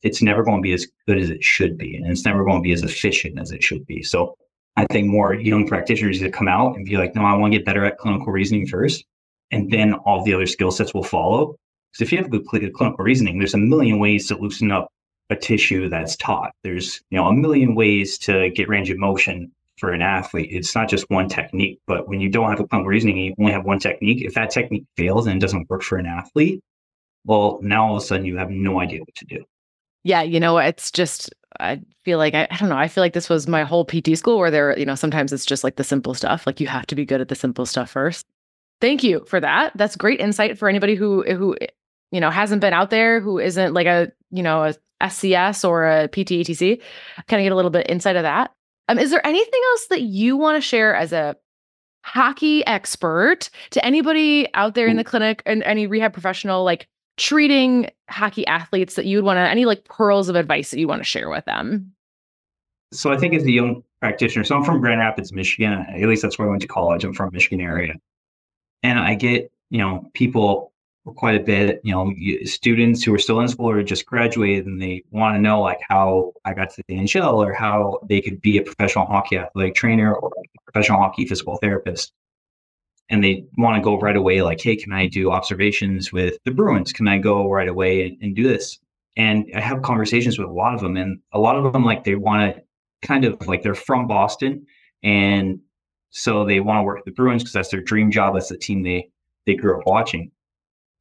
it's 0.03 0.21
never 0.21 0.43
going 0.43 0.59
to 0.59 0.61
be 0.61 0.73
as 0.73 0.87
good 1.07 1.17
as 1.17 1.29
it 1.29 1.43
should 1.43 1.77
be. 1.77 1.95
And 1.95 2.07
it's 2.07 2.25
never 2.25 2.43
going 2.43 2.57
to 2.57 2.63
be 2.63 2.71
as 2.71 2.83
efficient 2.83 3.39
as 3.39 3.51
it 3.51 3.63
should 3.63 3.85
be. 3.85 4.01
So 4.03 4.35
I 4.77 4.85
think 4.85 5.07
more 5.07 5.33
young 5.33 5.67
practitioners 5.67 6.19
to 6.19 6.31
come 6.31 6.47
out 6.47 6.75
and 6.75 6.85
be 6.85 6.97
like, 6.97 7.15
no, 7.15 7.23
I 7.23 7.33
want 7.35 7.51
to 7.53 7.59
get 7.59 7.65
better 7.65 7.83
at 7.85 7.97
clinical 7.97 8.31
reasoning 8.31 8.67
first. 8.67 9.03
And 9.51 9.71
then 9.71 9.93
all 9.93 10.23
the 10.23 10.33
other 10.33 10.45
skill 10.45 10.71
sets 10.71 10.93
will 10.93 11.03
follow. 11.03 11.55
Because 11.91 12.07
if 12.07 12.11
you 12.11 12.17
have 12.19 12.29
good 12.29 12.45
clinical 12.45 13.03
reasoning, 13.03 13.39
there's 13.39 13.55
a 13.55 13.57
million 13.57 13.99
ways 13.99 14.27
to 14.27 14.37
loosen 14.37 14.71
up 14.71 14.89
a 15.29 15.35
tissue 15.35 15.89
that's 15.89 16.15
taut. 16.15 16.51
There's, 16.63 17.01
you 17.09 17.17
know, 17.17 17.27
a 17.27 17.33
million 17.33 17.75
ways 17.75 18.17
to 18.19 18.49
get 18.51 18.69
range 18.69 18.89
of 18.89 18.97
motion 18.97 19.51
for 19.77 19.91
an 19.91 20.01
athlete. 20.01 20.49
It's 20.51 20.75
not 20.75 20.89
just 20.89 21.09
one 21.09 21.29
technique, 21.29 21.79
but 21.87 22.07
when 22.07 22.19
you 22.19 22.29
don't 22.29 22.49
have 22.49 22.59
a 22.59 22.67
clinical 22.67 22.89
reasoning, 22.89 23.17
you 23.17 23.35
only 23.39 23.51
have 23.51 23.65
one 23.65 23.79
technique. 23.79 24.21
If 24.21 24.33
that 24.35 24.51
technique 24.51 24.85
fails 24.97 25.27
and 25.27 25.39
doesn't 25.41 25.69
work 25.69 25.81
for 25.81 25.97
an 25.97 26.05
athlete, 26.05 26.61
well, 27.25 27.59
now 27.61 27.87
all 27.87 27.97
of 27.97 28.03
a 28.03 28.05
sudden 28.05 28.25
you 28.25 28.37
have 28.37 28.49
no 28.49 28.79
idea 28.79 28.99
what 28.99 29.15
to 29.15 29.25
do. 29.25 29.43
Yeah, 30.03 30.21
you 30.21 30.39
know, 30.39 30.57
it's 30.57 30.91
just 30.91 31.33
I 31.59 31.81
feel 32.05 32.17
like 32.17 32.33
I, 32.33 32.47
I 32.49 32.57
don't 32.57 32.69
know. 32.69 32.77
I 32.77 32.87
feel 32.87 33.03
like 33.03 33.13
this 33.13 33.29
was 33.29 33.47
my 33.47 33.63
whole 33.63 33.85
PT 33.85 34.17
school 34.17 34.37
where 34.37 34.51
there, 34.51 34.77
you 34.77 34.85
know, 34.85 34.95
sometimes 34.95 35.33
it's 35.33 35.45
just 35.45 35.63
like 35.63 35.75
the 35.75 35.83
simple 35.83 36.13
stuff. 36.13 36.45
Like 36.45 36.59
you 36.59 36.67
have 36.67 36.87
to 36.87 36.95
be 36.95 37.05
good 37.05 37.21
at 37.21 37.27
the 37.27 37.35
simple 37.35 37.65
stuff 37.65 37.91
first. 37.91 38.25
Thank 38.81 39.03
you 39.03 39.25
for 39.27 39.39
that. 39.39 39.73
That's 39.75 39.95
great 39.95 40.19
insight 40.19 40.57
for 40.57 40.69
anybody 40.69 40.95
who 40.95 41.23
who 41.23 41.55
you 42.11 42.21
know 42.21 42.29
hasn't 42.29 42.61
been 42.61 42.73
out 42.73 42.89
there, 42.89 43.19
who 43.19 43.39
isn't 43.39 43.73
like 43.73 43.87
a 43.87 44.11
you 44.31 44.43
know 44.43 44.63
a 44.63 44.75
SCS 45.01 45.67
or 45.67 45.85
a 45.85 46.07
PTATC. 46.07 46.81
Kind 47.27 47.41
of 47.41 47.45
get 47.45 47.51
a 47.51 47.55
little 47.55 47.71
bit 47.71 47.87
inside 47.87 48.15
of 48.15 48.23
that. 48.23 48.51
Um, 48.87 48.97
is 48.97 49.11
there 49.11 49.25
anything 49.25 49.61
else 49.71 49.87
that 49.87 50.01
you 50.01 50.37
want 50.37 50.55
to 50.57 50.67
share 50.67 50.95
as 50.95 51.13
a 51.13 51.35
hockey 52.03 52.65
expert 52.65 53.49
to 53.71 53.85
anybody 53.85 54.47
out 54.53 54.73
there 54.73 54.87
in 54.87 54.97
the 54.97 55.03
clinic 55.03 55.43
and 55.45 55.61
any 55.63 55.85
rehab 55.85 56.13
professional, 56.13 56.63
like 56.63 56.87
treating 57.19 57.91
hockey 58.09 58.47
athletes 58.47 58.95
that 58.95 59.05
you'd 59.05 59.23
want 59.23 59.37
to, 59.37 59.41
any 59.41 59.65
like 59.65 59.83
pearls 59.83 60.29
of 60.29 60.35
advice 60.35 60.71
that 60.71 60.79
you 60.79 60.87
want 60.87 61.01
to 61.01 61.05
share 61.05 61.29
with 61.29 61.45
them? 61.45 61.93
So 62.91 63.11
I 63.11 63.17
think 63.17 63.35
as 63.35 63.43
a 63.43 63.51
young 63.51 63.83
practitioner, 63.99 64.43
so 64.43 64.55
I'm 64.55 64.63
from 64.63 64.79
Grand 64.79 64.99
Rapids, 64.99 65.31
Michigan. 65.31 65.73
At 65.73 66.07
least 66.07 66.23
that's 66.23 66.39
where 66.39 66.47
I 66.47 66.49
went 66.49 66.63
to 66.63 66.67
college. 66.67 67.03
I'm 67.03 67.13
from 67.13 67.29
Michigan 67.31 67.61
area. 67.61 67.93
And 68.81 68.97
I 68.97 69.13
get, 69.13 69.51
you 69.69 69.77
know, 69.77 70.09
people 70.13 70.71
quite 71.15 71.35
a 71.35 71.43
bit. 71.43 71.81
You 71.83 71.93
know, 71.93 72.13
students 72.45 73.03
who 73.03 73.13
are 73.13 73.19
still 73.19 73.41
in 73.41 73.47
school 73.47 73.69
or 73.69 73.83
just 73.83 74.05
graduated 74.05 74.65
and 74.65 74.81
they 74.81 75.03
want 75.11 75.35
to 75.35 75.41
know 75.41 75.61
like 75.61 75.79
how 75.87 76.33
I 76.45 76.53
got 76.53 76.71
to 76.71 76.83
the 76.87 76.95
NHL 76.95 77.33
or 77.33 77.53
how 77.53 77.99
they 78.07 78.21
could 78.21 78.41
be 78.41 78.57
a 78.57 78.63
professional 78.63 79.05
hockey 79.05 79.37
athletic 79.37 79.75
trainer 79.75 80.15
or 80.15 80.31
a 80.37 80.71
professional 80.71 80.99
hockey 80.99 81.25
physical 81.25 81.57
therapist. 81.57 82.13
And 83.09 83.23
they 83.23 83.45
want 83.57 83.75
to 83.75 83.81
go 83.81 83.99
right 83.99 84.15
away, 84.15 84.41
like, 84.41 84.61
hey, 84.61 84.75
can 84.75 84.93
I 84.93 85.07
do 85.07 85.31
observations 85.31 86.13
with 86.13 86.37
the 86.45 86.51
Bruins? 86.51 86.93
Can 86.93 87.07
I 87.07 87.17
go 87.17 87.49
right 87.49 87.67
away 87.67 88.07
and, 88.07 88.17
and 88.21 88.35
do 88.35 88.47
this? 88.47 88.77
And 89.17 89.45
I 89.55 89.59
have 89.59 89.81
conversations 89.81 90.37
with 90.37 90.47
a 90.47 90.51
lot 90.51 90.75
of 90.75 90.81
them, 90.81 90.95
and 90.95 91.19
a 91.33 91.39
lot 91.39 91.55
of 91.55 91.73
them 91.73 91.83
like 91.83 92.03
they 92.03 92.15
want 92.15 92.55
to 92.55 92.61
kind 93.01 93.25
of 93.25 93.47
like 93.47 93.63
they're 93.63 93.73
from 93.73 94.07
Boston, 94.07 94.65
and 95.03 95.59
so 96.11 96.45
they 96.45 96.59
want 96.59 96.79
to 96.79 96.83
work 96.83 97.03
the 97.05 97.11
Bruins 97.11 97.43
because 97.43 97.53
that's 97.53 97.69
their 97.69 97.81
dream 97.81 98.11
job. 98.11 98.35
That's 98.35 98.49
the 98.49 98.57
team 98.57 98.83
they 98.83 99.09
they 99.45 99.55
grew 99.55 99.79
up 99.79 99.87
watching 99.87 100.31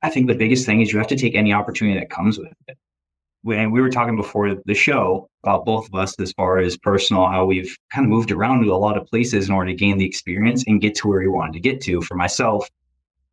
I 0.03 0.11
think 0.11 0.29
the 0.29 0.35
biggest 0.35 0.64
thing 0.64 0.81
is 0.81 0.92
you 0.92 0.99
have 0.99 1.09
to 1.09 1.16
take 1.16 1.35
any 1.35 1.53
opportunity 1.53 1.99
that 1.99 2.11
comes 2.11 2.38
with 2.38 2.53
it. 2.68 2.79
When 3.42 3.70
we 3.70 3.81
were 3.81 3.90
talking 3.90 4.16
before 4.16 4.57
the 4.64 4.74
show 4.74 5.31
about 5.44 5.64
both 5.64 5.87
of 5.87 5.94
us 5.94 6.18
as 6.20 6.33
far 6.33 6.59
as 6.59 6.77
personal, 6.77 7.27
how 7.27 7.44
we've 7.44 7.77
kind 7.92 8.05
of 8.05 8.11
moved 8.11 8.33
around 8.33 8.64
to 8.64 8.72
a 8.72 8.77
lot 8.77 8.98
of 8.98 9.07
places 9.07 9.48
in 9.48 9.55
order 9.55 9.70
to 9.70 9.77
gain 9.77 9.98
the 9.98 10.07
experience 10.07 10.64
and 10.66 10.81
get 10.81 10.94
to 10.96 11.09
where 11.09 11.20
we 11.20 11.29
wanted 11.29 11.53
to 11.53 11.61
get 11.61 11.81
to. 11.83 12.03
For 12.03 12.16
myself, 12.16 12.68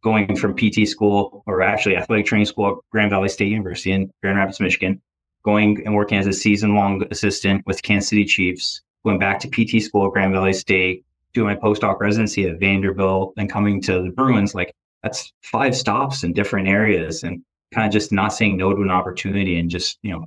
going 0.04 0.36
from 0.36 0.56
PT 0.56 0.88
school 0.88 1.44
or 1.48 1.63
actually 1.63 1.98
athletic 1.98 2.28
training 2.28 2.46
school 2.46 2.68
at 2.68 2.78
Grand 2.91 3.10
Valley 3.10 3.30
State 3.30 3.50
University 3.50 3.91
in 3.91 4.12
Grand 4.22 4.38
Rapids, 4.38 4.60
Michigan, 4.60 5.02
going 5.44 5.84
and 5.86 5.96
working 5.96 6.20
as 6.20 6.28
a 6.28 6.34
season 6.34 6.76
long 6.76 7.04
assistant 7.10 7.65
with 7.65 7.82
Kansas 7.82 8.10
City 8.10 8.26
Chiefs, 8.26 8.82
going 9.04 9.18
back 9.18 9.39
to 9.39 9.50
PT 9.50 9.82
school 9.82 10.06
at 10.06 10.13
Grand 10.13 10.32
Valley 10.32 10.54
State, 10.54 11.04
doing 11.34 11.48
my 11.48 11.56
postdoc 11.56 12.00
residency 12.00 12.48
at 12.48 12.60
Vanderbilt, 12.60 13.34
and 13.38 13.50
coming 13.50 13.82
to 13.82 14.04
the 14.04 14.12
Bruins, 14.12 14.54
like 14.54 14.76
that's 15.02 15.34
five 15.41 15.76
stops 15.76 16.24
in 16.24 16.34
different 16.34 16.68
areas 16.68 17.24
and 17.24 17.41
kind 17.73 17.88
of 17.88 17.93
just 17.93 18.12
not 18.12 18.34
saying 18.34 18.58
no 18.58 18.73
to 18.73 18.82
an 18.82 18.91
opportunity 18.91 19.60
and 19.60 19.69
just, 19.69 19.97
you 20.01 20.12
know, 20.12 20.25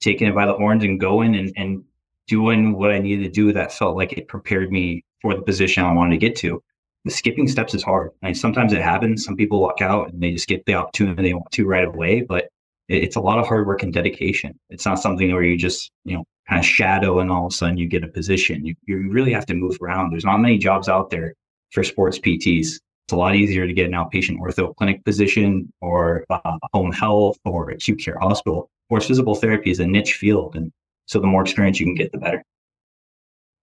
taking 0.00 0.28
it 0.28 0.34
by 0.34 0.46
the 0.46 0.54
horns 0.54 0.84
and 0.84 1.00
going 1.00 1.36
and, 1.36 1.52
and 1.56 1.84
doing 2.26 2.72
what 2.72 2.90
I 2.90 2.98
needed 2.98 3.24
to 3.24 3.30
do 3.30 3.52
that 3.52 3.72
felt 3.72 3.96
like 3.96 4.12
it 4.12 4.28
prepared 4.28 4.70
me 4.72 5.04
for 5.20 5.34
the 5.34 5.42
position 5.42 5.84
I 5.84 5.92
wanted 5.92 6.12
to 6.12 6.26
get 6.26 6.36
to. 6.36 6.62
The 7.04 7.10
skipping 7.10 7.48
steps 7.48 7.74
is 7.74 7.82
hard. 7.82 8.10
I 8.22 8.26
mean, 8.26 8.34
sometimes 8.34 8.72
it 8.72 8.82
happens. 8.82 9.24
Some 9.24 9.36
people 9.36 9.60
walk 9.60 9.80
out 9.80 10.12
and 10.12 10.22
they 10.22 10.32
just 10.32 10.48
get 10.48 10.64
the 10.66 10.74
opportunity 10.74 11.22
they 11.22 11.34
want 11.34 11.50
to 11.52 11.66
right 11.66 11.86
away, 11.86 12.22
but 12.22 12.48
it's 12.88 13.16
a 13.16 13.20
lot 13.20 13.38
of 13.38 13.46
hard 13.46 13.66
work 13.66 13.82
and 13.82 13.92
dedication. 13.92 14.58
It's 14.68 14.84
not 14.84 14.98
something 14.98 15.32
where 15.32 15.42
you 15.42 15.56
just, 15.56 15.90
you 16.04 16.16
know, 16.16 16.24
kind 16.48 16.58
of 16.58 16.66
shadow 16.66 17.20
and 17.20 17.30
all 17.30 17.46
of 17.46 17.52
a 17.52 17.56
sudden 17.56 17.78
you 17.78 17.86
get 17.86 18.04
a 18.04 18.08
position. 18.08 18.66
You, 18.66 18.74
you 18.86 19.10
really 19.10 19.32
have 19.32 19.46
to 19.46 19.54
move 19.54 19.78
around. 19.80 20.10
There's 20.10 20.24
not 20.24 20.38
many 20.38 20.58
jobs 20.58 20.88
out 20.88 21.10
there 21.10 21.34
for 21.70 21.84
sports 21.84 22.18
PTs. 22.18 22.80
It's 23.10 23.14
a 23.16 23.16
lot 23.16 23.34
easier 23.34 23.66
to 23.66 23.72
get 23.72 23.86
an 23.86 23.92
outpatient 23.92 24.38
ortho 24.38 24.72
clinic 24.76 25.04
position 25.04 25.72
or 25.80 26.24
uh, 26.30 26.58
home 26.72 26.92
health 26.92 27.40
or 27.44 27.68
acute 27.70 27.98
care 27.98 28.16
hospital. 28.20 28.70
Whereas 28.86 29.04
physical 29.08 29.34
therapy 29.34 29.72
is 29.72 29.80
a 29.80 29.86
niche 29.88 30.14
field. 30.14 30.54
And 30.54 30.70
so 31.06 31.18
the 31.18 31.26
more 31.26 31.42
experience 31.42 31.80
you 31.80 31.86
can 31.86 31.96
get, 31.96 32.12
the 32.12 32.18
better. 32.18 32.44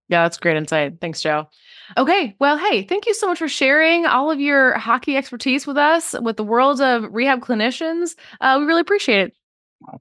Yeah, 0.09 0.23
that's 0.23 0.37
great 0.37 0.57
insight. 0.57 0.99
Thanks, 0.99 1.21
Joe. 1.21 1.47
Okay. 1.95 2.35
Well, 2.39 2.57
hey, 2.57 2.83
thank 2.83 3.05
you 3.05 3.13
so 3.13 3.27
much 3.27 3.37
for 3.37 3.47
sharing 3.47 4.05
all 4.05 4.29
of 4.29 4.41
your 4.41 4.77
hockey 4.77 5.15
expertise 5.15 5.65
with 5.65 5.77
us, 5.77 6.13
with 6.19 6.35
the 6.35 6.43
world 6.43 6.81
of 6.81 7.05
rehab 7.09 7.39
clinicians. 7.39 8.17
Uh, 8.41 8.57
we 8.59 8.65
really 8.65 8.81
appreciate 8.81 9.21
it. 9.21 9.33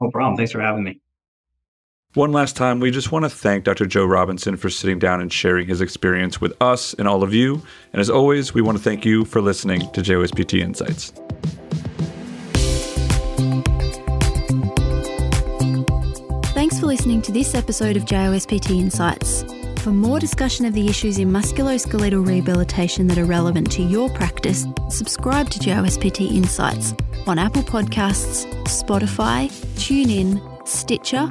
No 0.00 0.10
problem. 0.10 0.36
Thanks 0.36 0.50
for 0.50 0.60
having 0.60 0.82
me. 0.82 1.00
One 2.16 2.32
last 2.32 2.56
time, 2.56 2.80
we 2.80 2.90
just 2.90 3.12
want 3.12 3.26
to 3.26 3.28
thank 3.28 3.64
Dr. 3.64 3.84
Joe 3.84 4.06
Robinson 4.06 4.56
for 4.56 4.70
sitting 4.70 4.98
down 4.98 5.20
and 5.20 5.30
sharing 5.30 5.68
his 5.68 5.82
experience 5.82 6.40
with 6.40 6.56
us 6.62 6.94
and 6.94 7.06
all 7.06 7.22
of 7.22 7.34
you. 7.34 7.60
And 7.92 8.00
as 8.00 8.08
always, 8.08 8.54
we 8.54 8.62
want 8.62 8.78
to 8.78 8.82
thank 8.82 9.04
you 9.04 9.26
for 9.26 9.42
listening 9.42 9.80
to 9.92 10.00
JOSPT 10.00 10.58
Insights. 10.58 11.12
Thanks 16.54 16.80
for 16.80 16.86
listening 16.86 17.20
to 17.20 17.32
this 17.32 17.54
episode 17.54 17.98
of 17.98 18.06
JOSPT 18.06 18.70
Insights. 18.70 19.44
For 19.82 19.90
more 19.90 20.18
discussion 20.18 20.64
of 20.64 20.72
the 20.72 20.88
issues 20.88 21.18
in 21.18 21.30
musculoskeletal 21.30 22.26
rehabilitation 22.26 23.08
that 23.08 23.18
are 23.18 23.26
relevant 23.26 23.70
to 23.72 23.82
your 23.82 24.08
practice, 24.08 24.66
subscribe 24.88 25.50
to 25.50 25.58
JOSPT 25.58 26.34
Insights 26.34 26.94
on 27.26 27.38
Apple 27.38 27.62
Podcasts, 27.62 28.46
Spotify, 28.64 29.50
TuneIn, 29.76 30.66
Stitcher, 30.66 31.30